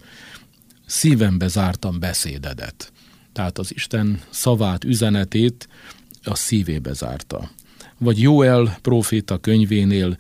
szívembe 0.85 1.47
zártam 1.47 1.99
beszédedet. 1.99 2.91
Tehát 3.33 3.57
az 3.57 3.73
Isten 3.73 4.21
szavát, 4.29 4.83
üzenetét 4.83 5.67
a 6.23 6.35
szívébe 6.35 6.93
zárta. 6.93 7.49
Vagy 7.97 8.21
Jóel 8.21 8.77
próféta 8.81 9.37
könyvénél 9.37 10.17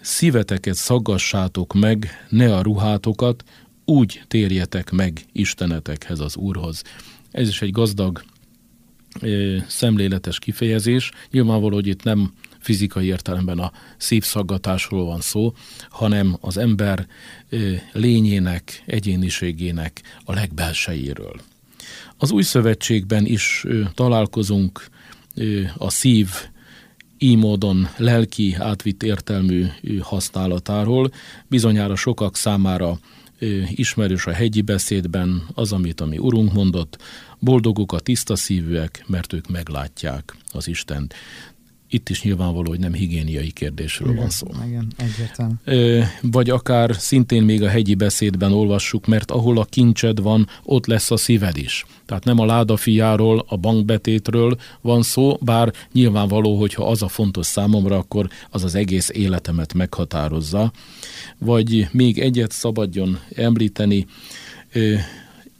szíveteket 0.00 0.74
szaggassátok 0.74 1.74
meg, 1.74 2.26
ne 2.28 2.56
a 2.56 2.62
ruhátokat, 2.62 3.44
úgy 3.84 4.22
térjetek 4.28 4.90
meg 4.90 5.24
Istenetekhez, 5.32 6.20
az 6.20 6.36
Úrhoz. 6.36 6.82
Ez 7.30 7.48
is 7.48 7.62
egy 7.62 7.70
gazdag 7.70 8.22
szemléletes 9.66 10.38
kifejezés. 10.38 11.10
Nyilvánvaló, 11.30 11.74
hogy 11.74 11.86
itt 11.86 12.02
nem 12.02 12.32
fizikai 12.58 13.06
értelemben 13.06 13.58
a 13.58 13.72
szívszaggatásról 13.96 15.04
van 15.04 15.20
szó, 15.20 15.52
hanem 15.90 16.36
az 16.40 16.56
ember 16.56 17.06
lényének, 17.92 18.82
egyéniségének 18.86 20.02
a 20.24 20.32
legbelsejéről. 20.32 21.40
Az 22.16 22.30
új 22.30 22.42
szövetségben 22.42 23.26
is 23.26 23.64
találkozunk 23.94 24.88
a 25.76 25.90
szív 25.90 26.28
így 27.18 27.36
módon 27.36 27.88
lelki 27.96 28.56
átvitt 28.58 29.02
értelmű 29.02 29.66
használatáról. 30.00 31.10
Bizonyára 31.46 31.96
sokak 31.96 32.36
számára 32.36 32.98
ismerős 33.74 34.26
a 34.26 34.32
hegyi 34.32 34.60
beszédben 34.60 35.42
az, 35.54 35.72
amit 35.72 36.00
a 36.00 36.06
mi 36.06 36.18
Urunk 36.18 36.52
mondott, 36.52 37.02
boldogok 37.38 37.92
a 37.92 37.98
tiszta 37.98 38.36
szívűek, 38.36 39.04
mert 39.06 39.32
ők 39.32 39.48
meglátják 39.48 40.36
az 40.52 40.68
Istent. 40.68 41.14
Itt 41.90 42.08
is 42.08 42.22
nyilvánvaló, 42.22 42.68
hogy 42.68 42.78
nem 42.78 42.92
higiéniai 42.92 43.50
kérdésről 43.50 44.08
igen, 44.08 44.20
van 44.20 44.30
szó. 44.30 44.46
Igen, 44.66 44.92
egyértelmű. 44.96 46.02
Vagy 46.22 46.50
akár 46.50 46.94
szintén 46.94 47.42
még 47.42 47.62
a 47.62 47.68
hegyi 47.68 47.94
beszédben 47.94 48.52
olvassuk, 48.52 49.06
mert 49.06 49.30
ahol 49.30 49.58
a 49.58 49.64
kincsed 49.64 50.20
van, 50.20 50.48
ott 50.62 50.86
lesz 50.86 51.10
a 51.10 51.16
szíved 51.16 51.56
is. 51.56 51.86
Tehát 52.06 52.24
nem 52.24 52.38
a 52.38 52.44
ládafiáról, 52.44 53.44
a 53.48 53.56
bankbetétről 53.56 54.58
van 54.80 55.02
szó, 55.02 55.36
bár 55.40 55.72
nyilvánvaló, 55.92 56.58
hogyha 56.58 56.86
az 56.86 57.02
a 57.02 57.08
fontos 57.08 57.46
számomra, 57.46 57.96
akkor 57.96 58.28
az 58.50 58.64
az 58.64 58.74
egész 58.74 59.08
életemet 59.08 59.74
meghatározza. 59.74 60.72
Vagy 61.38 61.88
még 61.90 62.18
egyet 62.18 62.52
szabadjon 62.52 63.18
említeni, 63.34 64.06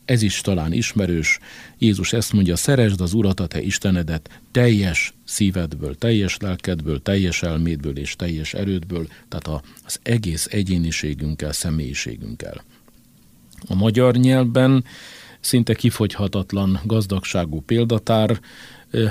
ez 0.04 0.22
is 0.22 0.40
talán 0.40 0.72
ismerős. 0.72 1.38
Jézus 1.78 2.12
ezt 2.12 2.32
mondja, 2.32 2.56
szeresd 2.56 3.00
az 3.00 3.12
Urat, 3.12 3.40
a 3.40 3.46
te 3.46 3.62
Istenedet 3.62 4.40
teljes 4.50 5.14
szívedből, 5.24 5.94
teljes 5.98 6.36
lelkedből, 6.36 7.02
teljes 7.02 7.42
elmédből 7.42 7.98
és 7.98 8.16
teljes 8.16 8.54
erődből, 8.54 9.08
tehát 9.28 9.62
az 9.84 10.00
egész 10.02 10.46
egyéniségünkkel, 10.50 11.52
személyiségünkkel. 11.52 12.64
A 13.68 13.74
magyar 13.74 14.14
nyelvben 14.14 14.84
szinte 15.40 15.74
kifogyhatatlan 15.74 16.80
gazdagságú 16.84 17.60
példatár 17.60 18.40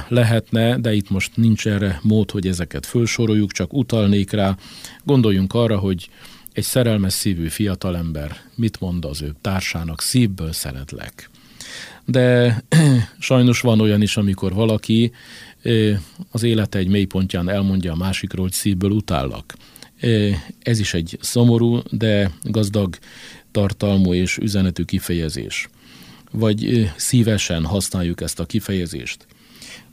lehetne, 0.08 0.78
de 0.78 0.94
itt 0.94 1.10
most 1.10 1.32
nincs 1.36 1.68
erre 1.68 2.00
mód, 2.04 2.32
hogy 2.32 2.48
ezeket 2.48 2.86
felsoroljuk, 2.86 3.52
csak 3.52 3.74
utalnék 3.74 4.32
rá. 4.32 4.58
Gondoljunk 5.04 5.54
arra, 5.54 5.78
hogy 5.78 6.10
egy 6.54 6.64
szerelmes 6.64 7.14
szívű 7.14 7.48
fiatalember 7.48 8.38
mit 8.56 8.80
mond 8.80 9.06
az 9.06 9.22
ő 9.22 9.36
társának, 9.42 10.02
szívből 10.02 10.52
szeretlek. 10.52 11.30
De 12.08 12.64
sajnos 13.20 13.62
van 13.62 13.82
olyan 13.82 14.02
is, 14.02 14.18
amikor 14.18 14.54
valaki 14.54 15.12
az 16.32 16.44
élete 16.44 16.78
egy 16.78 16.88
mélypontján 16.88 17.50
elmondja 17.50 17.92
a 17.92 17.96
másikról, 17.96 18.44
hogy 18.44 18.54
szívből 18.54 18.92
utállak. 18.92 19.54
Ez 20.60 20.80
is 20.80 20.94
egy 20.94 21.18
szomorú, 21.22 21.80
de 21.92 22.32
gazdag 22.44 22.98
tartalmú 23.52 24.14
és 24.14 24.38
üzenetű 24.38 24.84
kifejezés. 24.84 25.70
Vagy 26.32 26.90
szívesen 26.96 27.66
használjuk 27.66 28.22
ezt 28.22 28.40
a 28.40 28.46
kifejezést. 28.46 29.28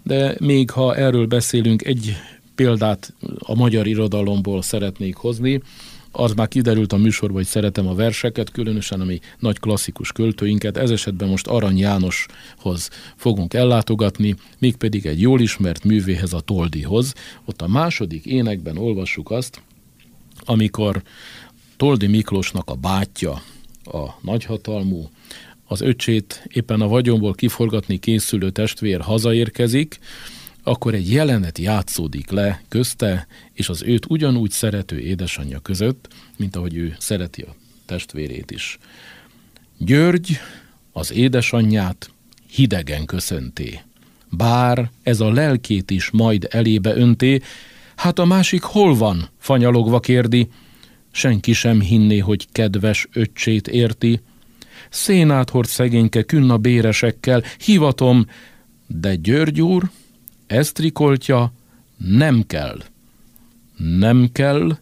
De 0.03 0.37
még 0.41 0.71
ha 0.71 0.97
erről 0.97 1.27
beszélünk, 1.27 1.85
egy 1.85 2.17
példát 2.55 3.13
a 3.39 3.55
magyar 3.55 3.87
irodalomból 3.87 4.63
szeretnék 4.63 5.17
hozni, 5.17 5.63
az 6.17 6.33
már 6.33 6.49
kiderült 6.49 6.93
a 6.93 6.97
műsorban, 6.97 7.37
hogy 7.37 7.47
szeretem 7.47 7.89
a 7.89 7.95
verseket, 7.95 8.51
különösen 8.51 9.01
ami 9.01 9.19
nagy 9.39 9.59
klasszikus 9.59 10.13
költőinket. 10.13 10.77
Ez 10.77 10.91
esetben 10.91 11.29
most 11.29 11.47
Arany 11.47 11.79
Jánoshoz 11.79 12.91
fogunk 13.17 13.55
ellátogatni, 13.55 14.35
mégpedig 14.59 15.07
egy 15.07 15.21
jól 15.21 15.41
ismert 15.41 15.85
művéhez, 15.85 16.33
a 16.33 16.41
Toldihoz. 16.41 17.13
Ott 17.45 17.63
a 17.63 17.69
második 17.69 18.27
énekben 18.27 18.77
olvassuk 18.77 19.31
azt, 19.31 19.63
amikor 20.45 21.03
Toldi 21.77 22.07
Miklósnak 22.07 22.71
a 22.71 22.75
bátyja, 22.75 23.43
a 23.85 24.19
nagyhatalmú, 24.21 25.09
az 25.67 25.81
öcsét 25.81 26.47
éppen 26.53 26.81
a 26.81 26.89
vagyomból 26.89 27.35
kiforgatni 27.35 27.99
készülő 27.99 28.51
testvér 28.51 29.01
hazaérkezik, 29.01 29.99
akkor 30.65 30.95
egy 30.95 31.13
jelenet 31.13 31.59
játszódik 31.59 32.31
le 32.31 32.63
közte 32.69 33.27
és 33.53 33.69
az 33.69 33.83
őt 33.83 34.07
ugyanúgy 34.09 34.51
szerető 34.51 34.99
édesanyja 34.99 35.59
között, 35.59 36.09
mint 36.37 36.57
ahogy 36.57 36.77
ő 36.77 36.97
szereti 36.99 37.43
a 37.43 37.55
testvérét 37.87 38.51
is. 38.51 38.79
György 39.79 40.39
az 40.93 41.13
édesanyját 41.13 42.11
hidegen 42.51 43.05
köszönté. 43.05 43.81
Bár 44.31 44.91
ez 45.03 45.21
a 45.21 45.33
lelkét 45.33 45.91
is 45.91 46.11
majd 46.11 46.49
elébe 46.51 46.95
önté, 46.95 47.41
hát 47.97 48.19
a 48.19 48.25
másik 48.25 48.63
hol 48.63 48.95
van, 48.97 49.29
fanyalogva 49.39 50.01
kérdi, 50.01 50.49
senki 51.11 51.53
sem 51.53 51.81
hinné, 51.81 52.19
hogy 52.19 52.47
kedves 52.53 53.09
öccsét 53.13 53.69
érti. 53.69 54.21
Szénát 54.91 55.51
hord 55.51 55.69
szegényke 55.69 56.23
künna 56.23 56.57
béresekkel, 56.57 57.43
hivatom, 57.59 58.27
de 58.87 59.15
György 59.15 59.61
úr, 59.61 59.91
esztrikoltja 60.55 61.53
nem 61.97 62.47
kell. 62.47 62.83
Nem 63.77 64.29
kell, 64.33 64.79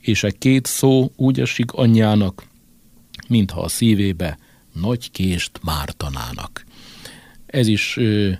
és 0.00 0.22
a 0.22 0.30
két 0.38 0.66
szó 0.66 1.12
úgy 1.16 1.40
esik 1.40 1.72
anyjának, 1.72 2.46
mintha 3.28 3.60
a 3.60 3.68
szívébe 3.68 4.38
nagy 4.72 5.10
kést 5.10 5.60
mártanának. 5.62 6.64
Ez 7.46 7.66
is 7.66 7.96
ö, 7.96 8.30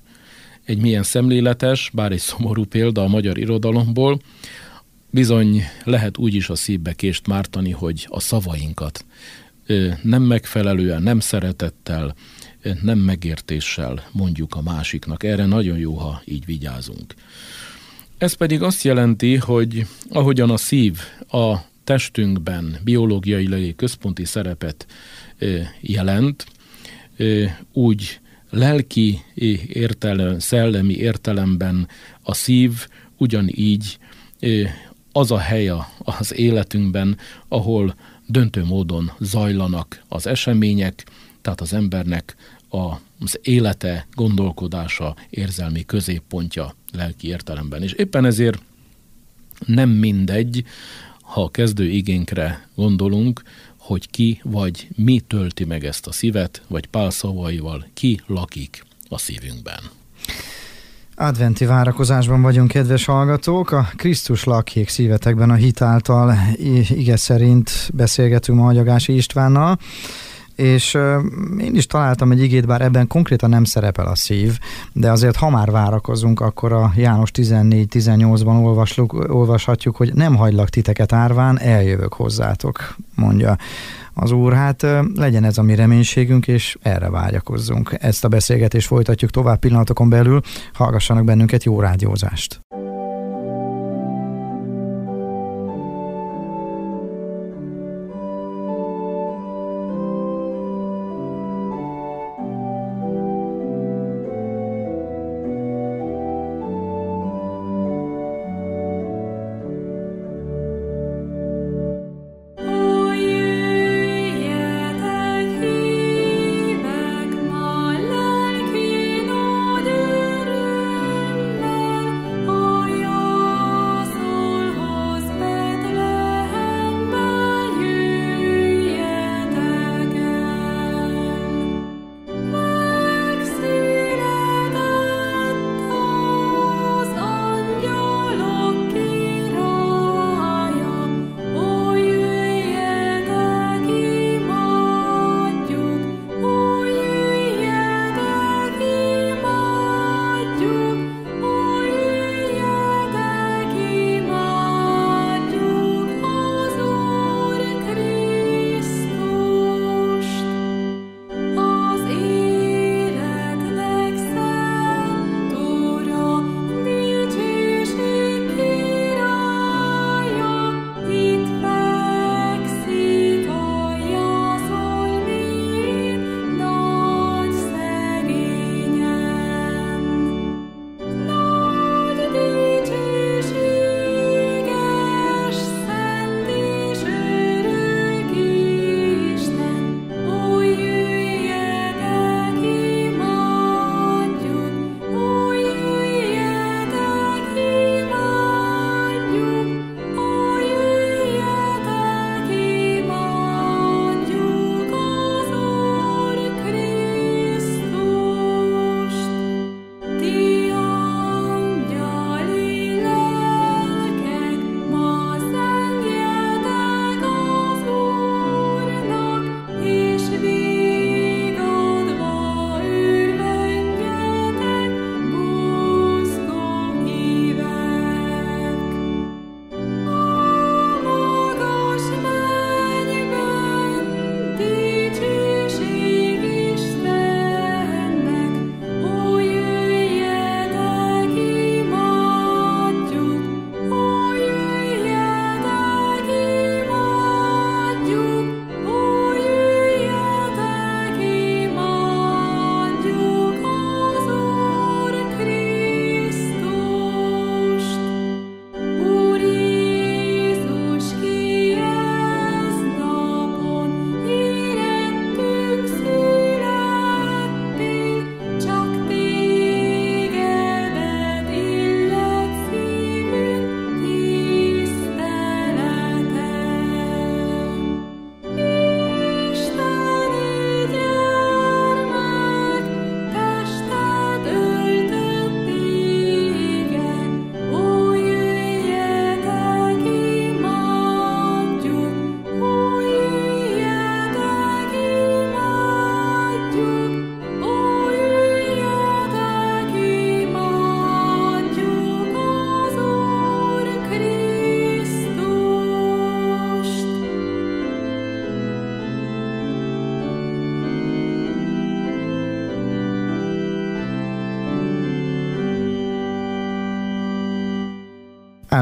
egy 0.65 0.79
milyen 0.79 1.03
szemléletes, 1.03 1.91
bár 1.95 2.13
egy 2.13 2.19
szomorú 2.19 2.65
példa 2.65 3.03
a 3.03 3.09
magyar 3.09 3.39
irodalomból, 3.39 4.21
bizony 5.11 5.63
lehet 5.85 6.19
úgy 6.19 6.35
is 6.35 6.49
a 6.49 6.55
szívbe 6.55 6.93
kést 6.93 7.27
mártani, 7.27 7.71
hogy 7.71 8.07
a 8.11 8.21
szavainkat 8.21 9.05
ö, 9.67 9.89
nem 10.03 10.23
megfelelően, 10.23 11.03
nem 11.03 11.21
szeretettel, 11.21 12.15
nem 12.83 12.99
megértéssel 12.99 14.09
mondjuk 14.13 14.55
a 14.55 14.63
másiknak. 14.63 15.23
Erre 15.23 15.47
nagyon 15.47 15.79
jó, 15.79 15.95
ha 15.95 16.23
így 16.25 16.45
vigyázunk. 16.45 17.15
Ez 18.19 18.33
pedig 18.33 18.63
azt 18.63 18.83
jelenti, 18.83 19.37
hogy 19.37 19.87
ahogyan 20.11 20.51
a 20.51 20.57
szív 20.57 20.99
a 21.29 21.57
testünkben 21.85 22.77
biológiai 22.85 23.75
központi 23.75 24.25
szerepet 24.25 24.87
jelent, 25.81 26.47
úgy 27.73 28.21
lelki 28.51 29.21
értelem, 29.69 30.39
szellemi 30.39 30.95
értelemben 30.95 31.89
a 32.23 32.35
szív 32.35 32.89
ugyanígy 33.17 33.99
az 35.13 35.31
a 35.31 35.39
hely 35.39 35.71
az 35.99 36.35
életünkben, 36.35 37.19
ahol 37.49 37.95
döntő 38.27 38.65
módon 38.65 39.13
zajlanak 39.21 40.03
az 40.09 40.27
események, 40.27 41.07
tehát 41.43 41.61
az 41.61 41.73
embernek 41.73 42.37
az 43.21 43.39
élete, 43.43 44.07
gondolkodása, 44.13 45.17
érzelmi 45.31 45.85
középpontja 45.85 46.75
lelki 46.93 47.29
értelemben. 47.29 47.83
És 47.83 47.93
éppen 47.93 48.25
ezért 48.25 48.63
nem 49.67 49.91
mindegy, 49.91 50.65
ha 51.21 51.43
a 51.43 51.51
kezdő 51.51 51.89
igénkre 51.89 52.69
gondolunk, 52.75 53.43
hogy 53.77 54.11
ki 54.11 54.41
vagy 54.45 54.89
mi 54.97 55.21
tölti 55.21 55.65
meg 55.65 55.85
ezt 55.85 56.07
a 56.07 56.13
szívet, 56.13 56.63
vagy 56.69 56.87
pál 56.87 57.11
szavaival 57.11 57.87
ki 57.95 58.21
lakik 58.27 58.85
a 59.09 59.19
szívünkben. 59.19 59.81
Adventi 61.19 61.65
várakozásban 61.65 62.43
vagyunk, 62.43 62.69
kedves 62.69 63.05
hallgatók. 63.05 63.71
A 63.71 63.89
Krisztus 63.97 64.45
lakjék 64.45 64.89
szívetekben 64.89 65.51
a 65.51 65.55
hitáltal 65.55 66.35
ige 66.89 67.17
szerint 67.17 67.91
beszélgetünk 67.95 68.59
ma 68.59 68.69
Agyagási 68.69 69.15
Istvánnal 69.15 69.79
és 70.57 70.95
én 71.59 71.75
is 71.75 71.87
találtam 71.87 72.31
egy 72.31 72.43
igét, 72.43 72.67
bár 72.67 72.81
ebben 72.81 73.07
konkrétan 73.07 73.51
nem 73.51 73.65
szerepel 73.65 74.07
a 74.07 74.15
szív, 74.15 74.59
de 74.93 75.11
azért 75.11 75.37
ha 75.37 75.51
már 75.51 75.71
várakozunk, 75.71 76.41
akkor 76.41 76.73
a 76.73 76.93
János 76.97 77.31
14-18-ban 77.35 78.63
olvashatjuk, 79.29 79.97
hogy 79.97 80.15
nem 80.15 80.37
hagylak 80.37 80.69
titeket 80.69 81.13
árván, 81.13 81.59
eljövök 81.61 82.13
hozzátok, 82.13 82.97
mondja 83.15 83.57
az 84.15 84.31
Úr. 84.31 84.53
Hát 84.53 84.87
legyen 85.15 85.45
ez 85.45 85.59
a 85.59 85.63
mi 85.63 85.75
reménységünk, 85.75 86.49
és 86.49 86.77
erre 86.83 87.11
vágyakozzunk. 87.11 87.97
Ezt 88.01 88.25
a 88.25 88.29
beszélgetést 88.29 88.87
folytatjuk 88.87 89.31
tovább 89.31 89.59
pillanatokon 89.59 90.09
belül. 90.09 90.41
Hallgassanak 90.73 91.25
bennünket, 91.25 91.65
jó 91.65 91.81
rádiózást! 91.81 92.61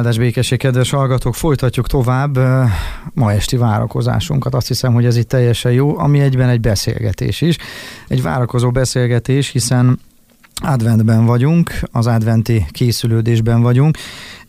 Áldás 0.04 0.18
békesség, 0.18 0.58
kedves 0.58 0.90
hallgatók, 0.90 1.34
folytatjuk 1.34 1.86
tovább 1.86 2.38
ma 3.14 3.32
esti 3.32 3.56
várakozásunkat. 3.56 4.54
Azt 4.54 4.68
hiszem, 4.68 4.92
hogy 4.92 5.04
ez 5.04 5.16
itt 5.16 5.28
teljesen 5.28 5.72
jó, 5.72 5.98
ami 5.98 6.20
egyben 6.20 6.48
egy 6.48 6.60
beszélgetés 6.60 7.40
is. 7.40 7.56
Egy 8.08 8.22
várakozó 8.22 8.70
beszélgetés, 8.70 9.50
hiszen 9.50 9.98
adventben 10.62 11.24
vagyunk, 11.24 11.70
az 11.92 12.06
adventi 12.06 12.66
készülődésben 12.70 13.62
vagyunk. 13.62 13.96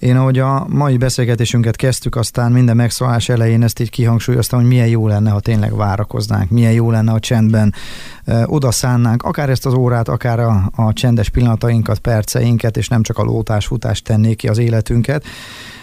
Én 0.06 0.18
ahogy 0.18 0.40
a 0.40 0.66
mai 0.70 0.98
beszélgetésünket 0.98 1.76
kezdtük, 1.76 2.16
aztán 2.16 2.52
minden 2.52 2.76
megszólás 2.76 3.30
elején 3.30 3.64
ezt 3.64 3.80
így 3.80 3.90
kihangsúlyoztam, 3.90 4.60
hogy 4.60 4.68
milyen 4.68 4.88
jó 4.88 5.08
lenne, 5.08 5.30
ha 5.30 5.40
tényleg 5.40 5.76
várakoznánk, 5.76 6.50
milyen 6.50 6.72
jó 6.72 6.92
lenne, 6.92 7.12
ha 7.12 7.20
csendben 7.20 7.74
e, 8.26 8.44
odaszánnánk, 8.48 9.24
akár 9.24 9.50
ezt 9.50 9.66
az 9.66 9.74
órát, 9.74 10.08
akár 10.08 10.40
a, 10.40 10.72
a 10.76 10.94
csendes 10.94 11.30
pillanatainkat, 11.30 12.00
perceinket, 12.00 12.78
és 12.78 12.88
nem 12.88 13.02
csak 13.02 13.18
a 13.18 13.24
lótás, 13.24 13.66
futás 13.66 14.02
tennék 14.02 14.38
ki 14.38 14.48
az 14.48 14.58
életünket 14.58 15.24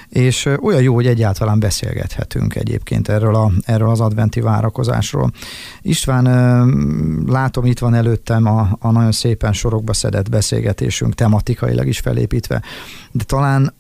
és 0.09 0.49
olyan 0.63 0.83
jó, 0.83 0.95
hogy 0.95 1.07
egyáltalán 1.07 1.61
beszélgethetünk 1.61 2.55
egyébként 2.55 3.09
erről, 3.09 3.35
a, 3.35 3.53
erről 3.65 3.91
az 3.91 4.01
adventi 4.01 4.41
várakozásról. 4.41 5.31
István, 5.81 6.25
látom, 7.27 7.65
itt 7.65 7.79
van 7.79 7.95
előttem 7.95 8.47
a, 8.47 8.77
a 8.81 8.91
nagyon 8.91 9.13
szépen 9.13 9.53
sorokba 9.53 9.93
szedett 9.93 10.31
beszélgetésünk, 10.31 11.15
tematikailag 11.15 11.87
is 11.87 11.99
felépítve, 11.99 12.63
de 13.13 13.25
talán 13.25 13.73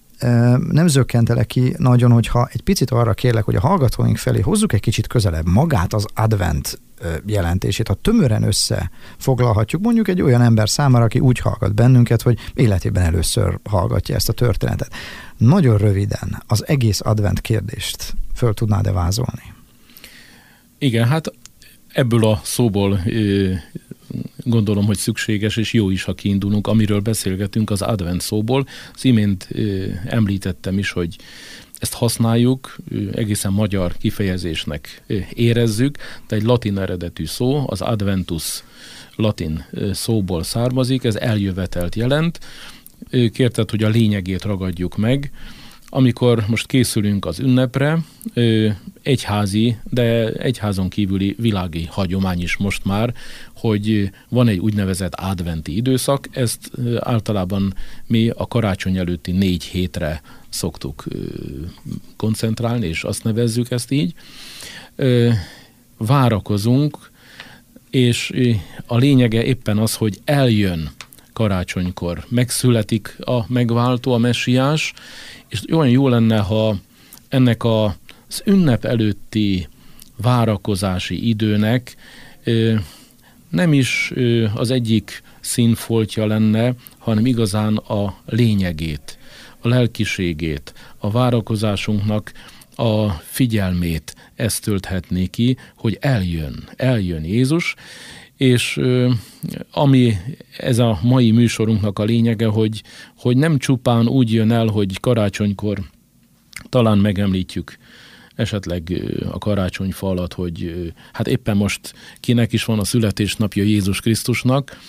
nem 0.70 0.86
zökkentelek 0.86 1.46
ki 1.46 1.74
nagyon, 1.78 2.10
hogyha 2.10 2.48
egy 2.52 2.62
picit 2.62 2.90
arra 2.90 3.14
kérlek, 3.14 3.44
hogy 3.44 3.56
a 3.56 3.60
hallgatóink 3.60 4.16
felé 4.16 4.40
hozzuk 4.40 4.72
egy 4.72 4.80
kicsit 4.80 5.06
közelebb 5.06 5.46
magát 5.46 5.92
az 5.92 6.06
advent 6.14 6.80
jelentését, 7.26 7.88
ha 7.88 7.94
tömören 7.94 8.42
összefoglalhatjuk 8.42 9.82
mondjuk 9.82 10.08
egy 10.08 10.22
olyan 10.22 10.42
ember 10.42 10.68
számára, 10.68 11.04
aki 11.04 11.18
úgy 11.18 11.38
hallgat 11.38 11.74
bennünket, 11.74 12.22
hogy 12.22 12.38
életében 12.54 13.02
először 13.02 13.58
hallgatja 13.64 14.14
ezt 14.14 14.28
a 14.28 14.32
történetet. 14.32 14.92
Nagyon 15.36 15.78
röviden 15.78 16.42
az 16.46 16.66
egész 16.66 17.00
advent 17.04 17.40
kérdést 17.40 18.14
föl 18.34 18.54
tudnád-e 18.54 18.92
vázolni? 18.92 19.54
Igen, 20.78 21.08
hát 21.08 21.32
ebből 21.92 22.26
a 22.26 22.40
szóból 22.44 23.00
gondolom, 24.36 24.84
hogy 24.84 24.96
szükséges 24.96 25.56
és 25.56 25.72
jó 25.72 25.90
is, 25.90 26.02
ha 26.02 26.14
kiindulunk, 26.14 26.66
amiről 26.66 27.00
beszélgetünk 27.00 27.70
az 27.70 27.82
advent 27.82 28.20
szóból. 28.20 28.66
Az 28.94 29.04
imént 29.04 29.48
említettem 30.06 30.78
is, 30.78 30.90
hogy 30.90 31.16
ezt 31.78 31.94
használjuk, 31.94 32.76
egészen 33.12 33.52
magyar 33.52 33.96
kifejezésnek 33.96 35.02
érezzük, 35.34 35.98
de 36.28 36.36
egy 36.36 36.42
latin 36.42 36.78
eredetű 36.78 37.26
szó, 37.26 37.64
az 37.66 37.80
adventus 37.80 38.64
latin 39.16 39.64
szóból 39.92 40.42
származik, 40.42 41.04
ez 41.04 41.16
eljövetelt 41.16 41.94
jelent. 41.94 42.38
Kérted, 43.32 43.70
hogy 43.70 43.82
a 43.82 43.88
lényegét 43.88 44.42
ragadjuk 44.42 44.96
meg. 44.96 45.30
Amikor 45.94 46.44
most 46.48 46.66
készülünk 46.66 47.26
az 47.26 47.38
ünnepre, 47.38 47.98
egyházi, 49.02 49.76
de 49.90 50.32
egyházon 50.32 50.88
kívüli 50.88 51.34
világi 51.38 51.84
hagyomány 51.90 52.42
is 52.42 52.56
most 52.56 52.84
már, 52.84 53.14
hogy 53.56 54.10
van 54.28 54.48
egy 54.48 54.58
úgynevezett 54.58 55.14
adventi 55.14 55.76
időszak, 55.76 56.28
ezt 56.30 56.70
általában 56.98 57.74
mi 58.06 58.28
a 58.28 58.46
karácsony 58.46 58.96
előtti 58.96 59.32
négy 59.32 59.64
hétre 59.64 60.22
szoktuk 60.48 61.04
koncentrálni, 62.16 62.86
és 62.86 63.04
azt 63.04 63.24
nevezzük 63.24 63.70
ezt 63.70 63.90
így. 63.90 64.14
Várakozunk, 65.96 67.10
és 67.90 68.32
a 68.86 68.96
lényege 68.96 69.44
éppen 69.44 69.78
az, 69.78 69.94
hogy 69.94 70.20
eljön 70.24 70.90
karácsonykor, 71.32 72.24
megszületik 72.28 73.16
a 73.20 73.44
megváltó, 73.48 74.12
a 74.12 74.18
messiás, 74.18 74.92
és 75.48 75.62
olyan 75.72 75.88
jó 75.88 76.08
lenne, 76.08 76.38
ha 76.38 76.76
ennek 77.28 77.64
a, 77.64 77.84
az 78.28 78.42
ünnep 78.44 78.84
előtti 78.84 79.68
várakozási 80.16 81.28
időnek 81.28 81.96
nem 83.48 83.72
is 83.72 84.12
az 84.54 84.70
egyik 84.70 85.22
színfoltja 85.40 86.26
lenne, 86.26 86.74
hanem 86.98 87.26
igazán 87.26 87.76
a 87.76 88.16
lényegét, 88.26 89.18
a 89.60 89.68
lelkiségét, 89.68 90.74
a 90.98 91.10
várakozásunknak 91.10 92.32
a 92.76 93.10
figyelmét 93.10 94.14
ezt 94.34 94.62
tölthetné 94.62 95.26
ki, 95.26 95.56
hogy 95.76 95.96
eljön, 96.00 96.68
eljön 96.76 97.24
Jézus, 97.24 97.74
és 98.42 98.80
ami 99.70 100.16
ez 100.58 100.78
a 100.78 100.98
mai 101.02 101.30
műsorunknak 101.30 101.98
a 101.98 102.04
lényege, 102.04 102.46
hogy, 102.46 102.82
hogy 103.16 103.36
nem 103.36 103.58
csupán 103.58 104.08
úgy 104.08 104.32
jön 104.32 104.50
el, 104.50 104.66
hogy 104.66 105.00
karácsonykor 105.00 105.82
talán 106.68 106.98
megemlítjük 106.98 107.76
esetleg 108.34 109.02
a 109.30 109.38
karácsonyfa 109.38 110.08
alatt, 110.08 110.32
hogy 110.32 110.92
hát 111.12 111.26
éppen 111.28 111.56
most 111.56 111.94
kinek 112.20 112.52
is 112.52 112.64
van 112.64 112.78
a 112.78 112.84
születésnapja 112.84 113.62
Jézus 113.62 114.00
Krisztusnak, 114.00 114.80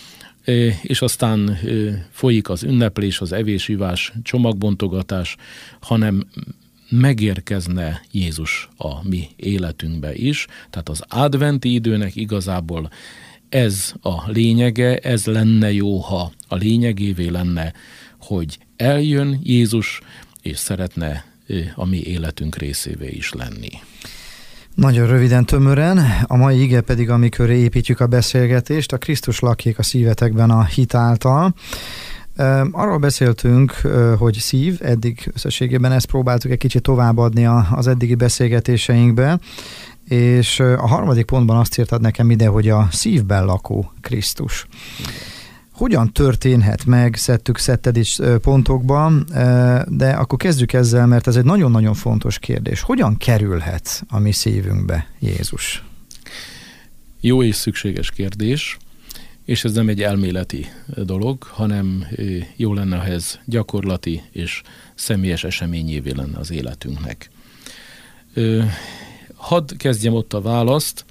és 0.82 1.02
aztán 1.02 1.58
folyik 2.10 2.48
az 2.48 2.62
ünneplés, 2.62 3.20
az 3.20 3.32
evésivás, 3.32 4.12
csomagbontogatás, 4.22 5.36
hanem 5.80 6.26
megérkezne 6.90 8.00
Jézus 8.10 8.68
a 8.76 9.08
mi 9.08 9.28
életünkbe 9.36 10.14
is. 10.14 10.46
Tehát 10.70 10.88
az 10.88 11.02
adventi 11.08 11.74
időnek 11.74 12.16
igazából 12.16 12.90
ez 13.54 13.92
a 14.02 14.30
lényege, 14.30 14.96
ez 14.96 15.24
lenne 15.24 15.72
jó, 15.72 15.98
ha 15.98 16.32
a 16.48 16.54
lényegévé 16.54 17.28
lenne, 17.28 17.72
hogy 18.20 18.58
eljön 18.76 19.40
Jézus, 19.42 20.00
és 20.42 20.58
szeretne 20.58 21.24
a 21.74 21.86
mi 21.86 22.02
életünk 22.02 22.56
részévé 22.56 23.08
is 23.08 23.32
lenni. 23.32 23.70
Nagyon 24.74 25.06
röviden, 25.06 25.46
tömören, 25.46 25.98
a 26.26 26.36
mai 26.36 26.62
ige 26.62 26.80
pedig, 26.80 27.10
amikor 27.10 27.50
építjük 27.50 28.00
a 28.00 28.06
beszélgetést, 28.06 28.92
a 28.92 28.98
Krisztus 28.98 29.40
lakik 29.40 29.78
a 29.78 29.82
szívetekben 29.82 30.50
a 30.50 30.64
hit 30.64 30.94
által. 30.94 31.54
Arról 32.70 32.98
beszéltünk, 32.98 33.72
hogy 34.18 34.34
szív, 34.34 34.78
eddig 34.82 35.30
összességében 35.34 35.92
ezt 35.92 36.06
próbáltuk 36.06 36.50
egy 36.50 36.58
kicsit 36.58 36.82
továbbadni 36.82 37.46
az 37.70 37.86
eddigi 37.86 38.14
beszélgetéseinkbe, 38.14 39.38
és 40.08 40.60
a 40.60 40.86
harmadik 40.86 41.24
pontban 41.24 41.56
azt 41.56 41.78
írtad 41.78 42.00
nekem 42.00 42.30
ide, 42.30 42.46
hogy 42.46 42.68
a 42.68 42.88
szívben 42.90 43.44
lakó 43.44 43.92
Krisztus. 44.00 44.66
Hogyan 45.72 46.12
történhet 46.12 46.84
meg, 46.84 47.16
szedtük, 47.16 47.58
szedted 47.58 47.96
is 47.96 48.18
pontokban, 48.42 49.26
de 49.88 50.10
akkor 50.10 50.38
kezdjük 50.38 50.72
ezzel, 50.72 51.06
mert 51.06 51.26
ez 51.26 51.36
egy 51.36 51.44
nagyon-nagyon 51.44 51.94
fontos 51.94 52.38
kérdés. 52.38 52.80
Hogyan 52.80 53.16
kerülhet 53.16 54.04
a 54.08 54.18
mi 54.18 54.32
szívünkbe 54.32 55.06
Jézus? 55.18 55.84
Jó 57.20 57.42
és 57.42 57.56
szükséges 57.56 58.10
kérdés, 58.10 58.76
és 59.44 59.64
ez 59.64 59.72
nem 59.72 59.88
egy 59.88 60.02
elméleti 60.02 60.66
dolog, 60.96 61.42
hanem 61.42 62.06
jó 62.56 62.74
lenne, 62.74 62.96
ha 62.96 63.06
ez 63.06 63.38
gyakorlati 63.44 64.22
és 64.30 64.62
személyes 64.94 65.44
eseményévé 65.44 66.10
lenne 66.10 66.38
az 66.38 66.50
életünknek. 66.50 67.30
Hadd 69.44 69.76
kezdjem 69.76 70.14
ott 70.14 70.32
a 70.32 70.40
választ, 70.40 71.04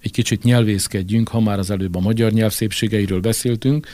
egy 0.00 0.10
kicsit 0.10 0.42
nyelvészkedjünk, 0.42 1.28
ha 1.28 1.40
már 1.40 1.58
az 1.58 1.70
előbb 1.70 1.94
a 1.94 2.00
magyar 2.00 2.32
nyelv 2.32 2.52
szépségeiről 2.52 3.20
beszéltünk. 3.20 3.86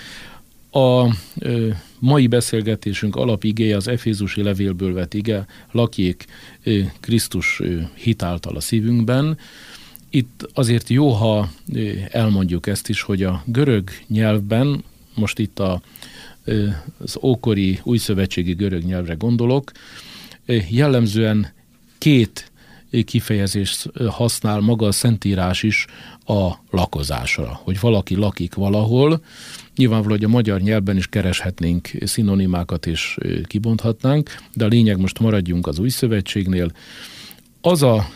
A 0.71 1.15
ö, 1.39 1.69
mai 1.99 2.27
beszélgetésünk 2.27 3.17
alapigéje 3.17 3.77
az 3.77 3.89
Efézusi 3.89 4.43
levélből 4.43 4.93
vett 4.93 5.15
ige, 5.15 5.47
lakjék 5.73 6.25
ö, 6.63 6.81
Krisztus 7.01 7.61
ö, 7.61 7.81
hitáltal 7.95 8.57
a 8.57 8.61
szívünkben. 8.61 9.39
Itt 10.11 10.49
azért 10.55 10.89
jó, 10.89 11.09
ha 11.11 11.51
ö, 11.73 11.91
elmondjuk 12.11 12.67
ezt 12.67 12.89
is, 12.89 13.03
hogy 13.03 13.23
a 13.23 13.43
görög 13.47 13.91
nyelvben, 14.07 14.85
most 15.15 15.39
itt 15.39 15.59
a, 15.59 15.83
ö, 16.45 16.67
az 16.99 17.19
ókori 17.23 17.81
újszövetségi 17.83 18.53
görög 18.53 18.85
nyelvre 18.85 19.15
gondolok, 19.15 19.73
ö, 20.47 20.57
jellemzően 20.69 21.53
két 21.99 22.50
kifejezést 23.05 23.91
használ 24.09 24.61
maga 24.61 24.87
a 24.87 24.93
Szentírás 24.93 25.63
is 25.63 25.87
a 26.27 26.51
lakozásra, 26.71 27.61
hogy 27.63 27.81
valaki 27.81 28.15
lakik 28.15 28.55
valahol. 28.55 29.23
Nyilvánvaló, 29.77 30.15
hogy 30.15 30.25
a 30.25 30.29
magyar 30.29 30.61
nyelvben 30.61 30.97
is 30.97 31.07
kereshetnénk 31.07 31.91
szinonimákat 32.05 32.87
és 32.87 33.19
kibonthatnánk, 33.47 34.31
de 34.55 34.65
a 34.65 34.69
lényeg 34.69 35.01
most 35.01 35.19
maradjunk 35.19 35.67
az 35.67 35.79
új 35.79 35.89
szövetségnél. 35.89 36.73
Az 37.61 37.83
a 37.83 38.07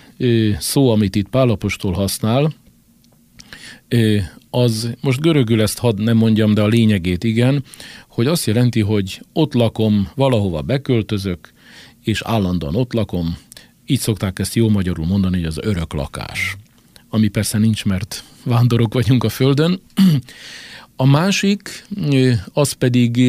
szó, 0.58 0.90
amit 0.90 1.16
itt 1.16 1.28
Pálapostól 1.28 1.92
használ, 1.92 2.52
az 4.50 4.94
most 5.00 5.20
görögül 5.20 5.62
ezt 5.62 5.78
hadd 5.78 6.02
nem 6.02 6.16
mondjam, 6.16 6.54
de 6.54 6.62
a 6.62 6.66
lényegét 6.66 7.24
igen, 7.24 7.64
hogy 8.08 8.26
azt 8.26 8.46
jelenti, 8.46 8.80
hogy 8.80 9.20
ott 9.32 9.54
lakom, 9.54 10.08
valahova 10.14 10.62
beköltözök, 10.62 11.52
és 12.02 12.22
állandóan 12.22 12.74
ott 12.76 12.92
lakom, 12.92 13.36
így 13.86 14.00
szokták 14.00 14.38
ezt 14.38 14.54
jó 14.54 14.68
magyarul 14.68 15.06
mondani, 15.06 15.36
hogy 15.36 15.44
az 15.44 15.58
örök 15.62 15.92
lakás. 15.92 16.56
Ami 17.08 17.28
persze 17.28 17.58
nincs, 17.58 17.84
mert 17.84 18.24
vándorok 18.44 18.94
vagyunk 18.94 19.24
a 19.24 19.28
földön. 19.28 19.80
A 20.96 21.06
másik, 21.06 21.86
az 22.52 22.72
pedig, 22.72 23.20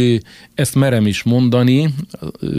ezt 0.56 0.76
merem 0.76 1.08
is 1.08 1.24
mondani, 1.24 1.94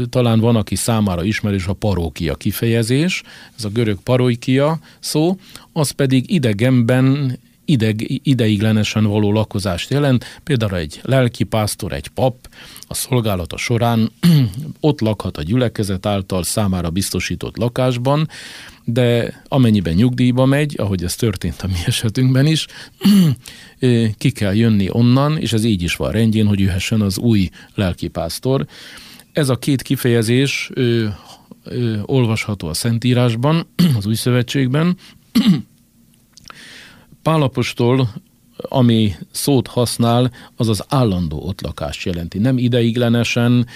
talán 0.08 0.40
van, 0.40 0.56
aki 0.56 0.74
számára 0.74 1.24
ismerős 1.24 1.66
a 1.66 1.72
parókia 1.72 2.34
kifejezés, 2.34 3.22
ez 3.56 3.64
a 3.64 3.68
görög 3.68 3.98
parókia 4.02 4.78
szó, 5.00 5.36
az 5.72 5.90
pedig 5.90 6.30
idegenben 6.30 7.38
ideg, 7.66 8.20
ideiglenesen 8.22 9.04
való 9.04 9.32
lakozást 9.32 9.90
jelent, 9.90 10.40
például 10.44 10.76
egy 10.76 11.00
lelkipásztor, 11.02 11.92
egy 11.92 12.08
pap 12.08 12.48
a 12.88 12.94
szolgálata 12.94 13.56
során 13.56 14.10
ott 14.80 15.00
lakhat 15.00 15.36
a 15.36 15.42
gyülekezet 15.42 16.06
által 16.06 16.42
számára 16.42 16.90
biztosított 16.90 17.56
lakásban, 17.56 18.28
de 18.84 19.40
amennyiben 19.48 19.94
nyugdíjba 19.94 20.44
megy, 20.44 20.74
ahogy 20.78 21.04
ez 21.04 21.14
történt 21.14 21.62
a 21.62 21.66
mi 21.66 21.78
esetünkben 21.86 22.46
is, 22.46 22.66
ki 24.18 24.30
kell 24.30 24.54
jönni 24.54 24.88
onnan, 24.90 25.38
és 25.38 25.52
ez 25.52 25.64
így 25.64 25.82
is 25.82 25.96
van 25.96 26.10
rendjén, 26.10 26.46
hogy 26.46 26.60
jöhessen 26.60 27.00
az 27.00 27.18
új 27.18 27.48
lelkipásztor. 27.74 28.66
Ez 29.32 29.48
a 29.48 29.58
két 29.58 29.82
kifejezés 29.82 30.70
ö, 30.74 31.06
ö, 31.64 31.98
olvasható 32.02 32.68
a 32.68 32.74
Szentírásban, 32.74 33.66
az 33.98 34.06
Új 34.06 34.14
Szövetségben. 34.14 34.96
Pálapostól 37.26 38.08
ami 38.56 39.14
szót 39.30 39.66
használ, 39.66 40.30
az 40.56 40.68
az 40.68 40.84
állandó 40.88 41.42
ott 41.46 41.60
lakást 41.60 42.04
jelenti. 42.04 42.38
Nem 42.38 42.58
ideiglenesen, 42.58 43.66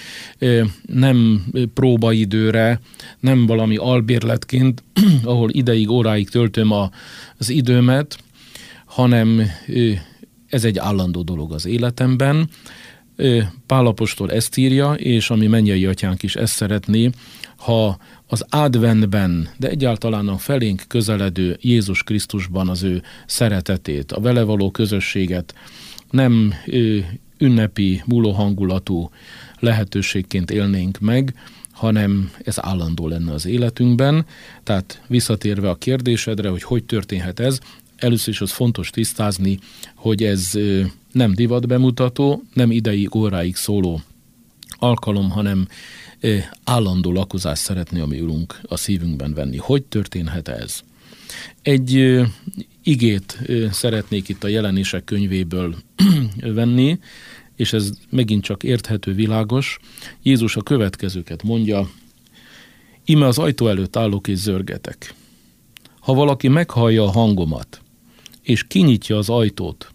nem 0.85 1.45
próbaidőre, 1.73 2.79
nem 3.19 3.45
valami 3.45 3.75
albérletként, 3.75 4.83
ahol 5.23 5.49
ideig, 5.49 5.89
óráig 5.89 6.29
töltöm 6.29 6.71
az 7.37 7.49
időmet, 7.49 8.17
hanem 8.85 9.41
ez 10.47 10.65
egy 10.65 10.77
állandó 10.77 11.21
dolog 11.21 11.53
az 11.53 11.65
életemben. 11.65 12.49
Pálapostól 13.65 14.31
ezt 14.31 14.57
írja, 14.57 14.93
és 14.93 15.29
ami 15.29 15.47
mennyei 15.47 15.85
atyánk 15.85 16.23
is 16.23 16.35
ezt 16.35 16.53
szeretné, 16.53 17.09
ha 17.61 17.97
az 18.27 18.45
adventben, 18.49 19.49
de 19.57 19.69
egyáltalán 19.69 20.27
a 20.27 20.37
felénk 20.37 20.83
közeledő 20.87 21.57
Jézus 21.61 22.03
Krisztusban 22.03 22.69
az 22.69 22.83
ő 22.83 23.01
szeretetét, 23.25 24.11
a 24.11 24.19
vele 24.19 24.43
való 24.43 24.71
közösséget 24.71 25.53
nem 26.09 26.53
ünnepi, 27.37 28.01
múló 28.05 28.31
hangulatú 28.31 29.09
lehetőségként 29.59 30.51
élnénk 30.51 30.99
meg, 30.99 31.33
hanem 31.71 32.31
ez 32.43 32.65
állandó 32.65 33.07
lenne 33.07 33.33
az 33.33 33.45
életünkben. 33.45 34.25
Tehát 34.63 35.01
visszatérve 35.07 35.69
a 35.69 35.75
kérdésedre, 35.75 36.49
hogy 36.49 36.63
hogy 36.63 36.83
történhet 36.83 37.39
ez, 37.39 37.59
először 37.97 38.33
is 38.33 38.41
az 38.41 38.51
fontos 38.51 38.89
tisztázni, 38.89 39.59
hogy 39.95 40.23
ez 40.23 40.51
nem 41.11 41.33
divatbemutató, 41.33 42.43
nem 42.53 42.71
ideig, 42.71 43.15
óráig 43.15 43.55
szóló 43.55 44.01
alkalom, 44.77 45.29
hanem 45.29 45.67
állandó 46.63 47.11
lakozást 47.11 47.61
szeretné 47.61 47.99
a 47.99 48.05
mi 48.05 48.19
Urunk 48.19 48.59
a 48.63 48.77
szívünkben 48.77 49.33
venni. 49.33 49.57
Hogy 49.57 49.83
történhet 49.83 50.47
ez? 50.47 50.79
Egy 51.61 52.21
igét 52.83 53.39
szeretnék 53.71 54.29
itt 54.29 54.43
a 54.43 54.47
jelenések 54.47 55.03
könyvéből 55.03 55.75
venni, 56.41 56.99
és 57.55 57.73
ez 57.73 57.91
megint 58.09 58.43
csak 58.43 58.63
érthető, 58.63 59.13
világos. 59.13 59.79
Jézus 60.21 60.55
a 60.55 60.61
következőket 60.61 61.43
mondja, 61.43 61.89
ime 63.05 63.27
az 63.27 63.37
ajtó 63.37 63.67
előtt 63.67 63.95
állok 63.95 64.27
és 64.27 64.37
zörgetek. 64.37 65.13
Ha 65.99 66.13
valaki 66.13 66.47
meghallja 66.47 67.03
a 67.03 67.11
hangomat, 67.11 67.81
és 68.41 68.67
kinyitja 68.67 69.17
az 69.17 69.29
ajtót, 69.29 69.93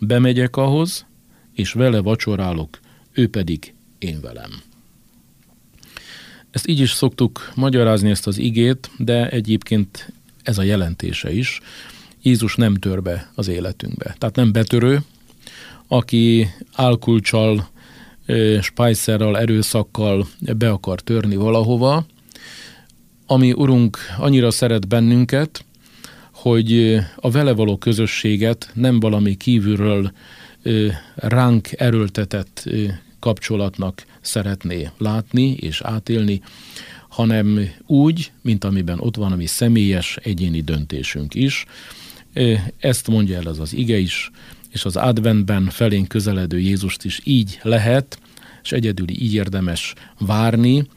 bemegyek 0.00 0.56
ahhoz, 0.56 1.06
és 1.54 1.72
vele 1.72 2.00
vacsorálok, 2.00 2.80
ő 3.12 3.28
pedig 3.28 3.74
én 3.98 4.20
velem. 4.20 4.50
Ezt 6.54 6.68
így 6.68 6.80
is 6.80 6.90
szoktuk 6.90 7.52
magyarázni 7.54 8.10
ezt 8.10 8.26
az 8.26 8.38
igét, 8.38 8.90
de 8.96 9.28
egyébként 9.28 10.12
ez 10.42 10.58
a 10.58 10.62
jelentése 10.62 11.32
is. 11.32 11.60
Jézus 12.22 12.54
nem 12.54 12.74
tör 12.74 13.02
be 13.02 13.30
az 13.34 13.48
életünkbe. 13.48 14.14
Tehát 14.18 14.36
nem 14.36 14.52
betörő, 14.52 15.00
aki 15.88 16.48
álkulcsal, 16.72 17.68
spájszerrel, 18.60 19.38
erőszakkal 19.38 20.26
be 20.56 20.70
akar 20.70 21.00
törni 21.00 21.36
valahova, 21.36 22.06
ami 23.26 23.52
Urunk 23.52 23.98
annyira 24.18 24.50
szeret 24.50 24.88
bennünket, 24.88 25.64
hogy 26.32 26.98
a 27.16 27.30
vele 27.30 27.52
való 27.52 27.76
közösséget 27.76 28.70
nem 28.74 29.00
valami 29.00 29.36
kívülről 29.36 30.12
ránk 31.14 31.68
erőltetett 31.80 32.68
kapcsolatnak 33.18 34.04
szeretné 34.24 34.90
látni 34.98 35.52
és 35.52 35.80
átélni, 35.80 36.42
hanem 37.08 37.60
úgy, 37.86 38.32
mint 38.42 38.64
amiben 38.64 38.98
ott 39.00 39.16
van 39.16 39.32
a 39.32 39.36
mi 39.36 39.46
személyes 39.46 40.16
egyéni 40.16 40.60
döntésünk 40.60 41.34
is. 41.34 41.64
Ezt 42.78 43.08
mondja 43.08 43.36
el 43.36 43.46
az 43.46 43.60
az 43.60 43.72
ige 43.72 43.98
is, 43.98 44.30
és 44.70 44.84
az 44.84 44.96
adventben 44.96 45.68
felénk 45.70 46.08
közeledő 46.08 46.58
Jézust 46.58 47.04
is 47.04 47.20
így 47.24 47.58
lehet, 47.62 48.18
és 48.62 48.72
egyedül 48.72 49.10
így 49.10 49.34
érdemes 49.34 49.94
várni, 50.18 50.88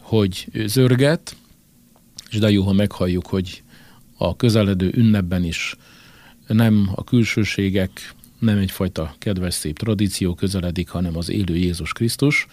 hogy 0.00 0.46
zörget, 0.66 1.36
és 2.30 2.38
de 2.38 2.50
jó, 2.50 2.62
ha 2.62 2.72
meghalljuk, 2.72 3.26
hogy 3.26 3.62
a 4.16 4.36
közeledő 4.36 4.92
ünnepben 4.94 5.44
is 5.44 5.76
nem 6.46 6.90
a 6.94 7.04
külsőségek, 7.04 8.14
nem 8.42 8.58
egyfajta 8.58 9.14
kedves 9.18 9.54
szép 9.54 9.78
tradíció 9.78 10.34
közeledik, 10.34 10.88
hanem 10.88 11.16
az 11.16 11.30
élő 11.30 11.56
Jézus 11.56 11.92
Krisztus. 11.92 12.46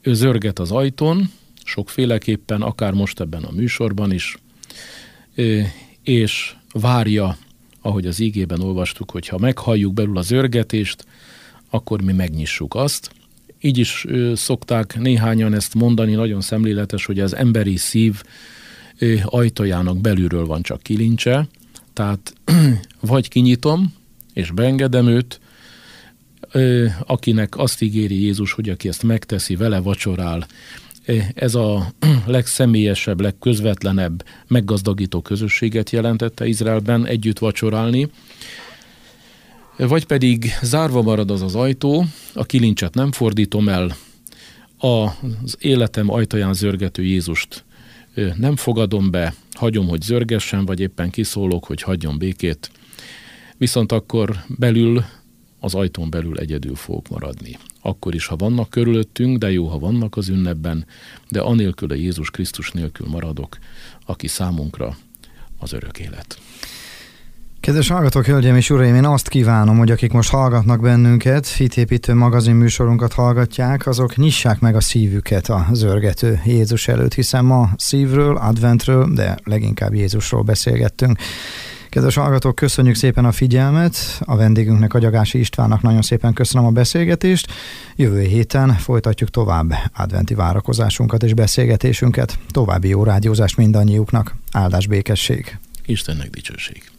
Ő 0.00 0.14
zörget 0.14 0.58
az 0.58 0.70
ajtón, 0.70 1.30
sokféleképpen, 1.64 2.62
akár 2.62 2.92
most 2.92 3.20
ebben 3.20 3.42
a 3.42 3.50
műsorban 3.50 4.12
is, 4.12 4.38
és 6.02 6.54
várja, 6.72 7.36
ahogy 7.80 8.06
az 8.06 8.20
ígében 8.20 8.60
olvastuk, 8.60 9.10
hogy 9.10 9.28
ha 9.28 9.38
meghalljuk 9.38 9.94
belül 9.94 10.18
az 10.18 10.30
örgetést, 10.30 11.06
akkor 11.70 12.02
mi 12.02 12.12
megnyissuk 12.12 12.74
azt. 12.74 13.10
Így 13.60 13.78
is 13.78 14.06
szokták 14.34 14.98
néhányan 14.98 15.54
ezt 15.54 15.74
mondani, 15.74 16.14
nagyon 16.14 16.40
szemléletes, 16.40 17.04
hogy 17.04 17.20
az 17.20 17.36
emberi 17.36 17.76
szív 17.76 18.22
ajtajának 19.24 20.00
belülről 20.00 20.46
van 20.46 20.62
csak 20.62 20.82
kilincse, 20.82 21.48
tehát 21.92 22.34
vagy 23.00 23.28
kinyitom, 23.28 23.94
és 24.34 24.50
beengedem 24.50 25.06
őt, 25.06 25.40
akinek 27.06 27.58
azt 27.58 27.82
ígéri 27.82 28.22
Jézus, 28.22 28.52
hogy 28.52 28.68
aki 28.68 28.88
ezt 28.88 29.02
megteszi, 29.02 29.56
vele 29.56 29.78
vacsorál. 29.78 30.46
Ez 31.34 31.54
a 31.54 31.92
legszemélyesebb, 32.26 33.20
legközvetlenebb, 33.20 34.24
meggazdagító 34.46 35.20
közösséget 35.20 35.90
jelentette 35.90 36.46
Izraelben 36.46 37.06
együtt 37.06 37.38
vacsorálni. 37.38 38.10
Vagy 39.76 40.06
pedig 40.06 40.50
zárva 40.62 41.02
marad 41.02 41.30
az 41.30 41.42
az 41.42 41.54
ajtó, 41.54 42.04
a 42.34 42.44
kilincset 42.44 42.94
nem 42.94 43.12
fordítom 43.12 43.68
el, 43.68 43.96
az 44.78 45.56
életem 45.58 46.10
ajtaján 46.10 46.54
zörgető 46.54 47.02
Jézust 47.02 47.64
nem 48.36 48.56
fogadom 48.56 49.10
be, 49.10 49.34
hagyom, 49.52 49.88
hogy 49.88 50.02
zörgessen, 50.02 50.64
vagy 50.64 50.80
éppen 50.80 51.10
kiszólok, 51.10 51.64
hogy 51.64 51.82
hagyjon 51.82 52.18
békét, 52.18 52.70
viszont 53.56 53.92
akkor 53.92 54.36
belül, 54.58 55.04
az 55.60 55.74
ajtón 55.74 56.10
belül 56.10 56.38
egyedül 56.38 56.74
fogok 56.74 57.08
maradni. 57.08 57.58
Akkor 57.80 58.14
is, 58.14 58.26
ha 58.26 58.36
vannak 58.36 58.70
körülöttünk, 58.70 59.38
de 59.38 59.52
jó, 59.52 59.66
ha 59.66 59.78
vannak 59.78 60.16
az 60.16 60.28
ünnepben, 60.28 60.86
de 61.28 61.40
anélkül 61.40 61.90
a 61.90 61.94
Jézus 61.94 62.30
Krisztus 62.30 62.70
nélkül 62.70 63.06
maradok, 63.08 63.58
aki 64.06 64.26
számunkra 64.26 64.96
az 65.58 65.72
örök 65.72 65.98
élet. 65.98 66.38
Kedves 67.64 67.88
hallgatók, 67.88 68.26
hölgyeim 68.26 68.56
és 68.56 68.70
uraim, 68.70 68.94
én 68.94 69.04
azt 69.04 69.28
kívánom, 69.28 69.78
hogy 69.78 69.90
akik 69.90 70.12
most 70.12 70.30
hallgatnak 70.30 70.80
bennünket, 70.80 71.46
fitépítő 71.46 72.14
magazin 72.14 72.54
műsorunkat 72.54 73.12
hallgatják, 73.12 73.86
azok 73.86 74.16
nyissák 74.16 74.60
meg 74.60 74.76
a 74.76 74.80
szívüket 74.80 75.48
a 75.48 75.66
zörgető 75.72 76.40
Jézus 76.44 76.88
előtt, 76.88 77.14
hiszen 77.14 77.44
ma 77.44 77.70
szívről, 77.76 78.36
adventről, 78.36 79.14
de 79.14 79.38
leginkább 79.44 79.94
Jézusról 79.94 80.42
beszélgettünk. 80.42 81.18
Kedves 81.94 82.14
hallgatók, 82.14 82.54
köszönjük 82.54 82.94
szépen 82.94 83.24
a 83.24 83.32
figyelmet, 83.32 83.96
a 84.20 84.36
vendégünknek, 84.36 84.94
a 84.94 84.98
Gyagási 84.98 85.38
Istvánnak 85.38 85.82
nagyon 85.82 86.02
szépen 86.02 86.32
köszönöm 86.32 86.66
a 86.66 86.70
beszélgetést. 86.70 87.52
Jövő 87.96 88.20
héten 88.20 88.72
folytatjuk 88.72 89.30
tovább 89.30 89.72
adventi 89.96 90.34
várakozásunkat 90.34 91.22
és 91.22 91.34
beszélgetésünket. 91.34 92.38
További 92.50 92.88
jó 92.88 93.04
rádiózást 93.04 93.56
mindannyiuknak. 93.56 94.34
Áldás 94.52 94.86
békesség. 94.86 95.58
Istennek 95.86 96.30
dicsőség. 96.30 96.90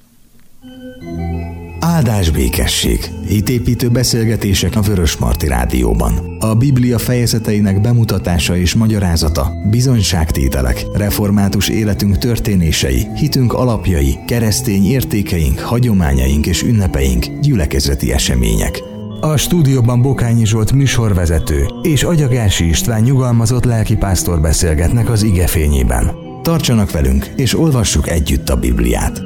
Áldás 1.79 2.29
békesség. 2.29 3.09
Hitépítő 3.27 3.89
beszélgetések 3.89 4.75
a 4.75 4.81
Vörös 4.81 5.17
Marti 5.17 5.47
Rádióban. 5.47 6.37
A 6.39 6.55
Biblia 6.55 6.99
fejezeteinek 6.99 7.81
bemutatása 7.81 8.57
és 8.57 8.75
magyarázata, 8.75 9.51
bizonyságtételek, 9.69 10.85
református 10.93 11.69
életünk 11.69 12.17
történései, 12.17 13.07
hitünk 13.15 13.53
alapjai, 13.53 14.17
keresztény 14.27 14.85
értékeink, 14.85 15.59
hagyományaink 15.59 16.45
és 16.45 16.63
ünnepeink, 16.63 17.25
gyülekezeti 17.41 18.11
események. 18.13 18.83
A 19.19 19.37
stúdióban 19.37 20.01
Bokányi 20.01 20.45
Zsolt 20.45 20.71
műsorvezető 20.71 21.67
és 21.81 22.03
Agyagási 22.03 22.67
István 22.67 23.01
nyugalmazott 23.01 23.63
lelkipásztor 23.63 24.41
beszélgetnek 24.41 25.09
az 25.09 25.23
ige 25.23 25.47
fényében. 25.47 26.11
Tartsanak 26.41 26.91
velünk, 26.91 27.25
és 27.35 27.59
olvassuk 27.59 28.09
együtt 28.09 28.49
a 28.49 28.55
Bibliát! 28.55 29.21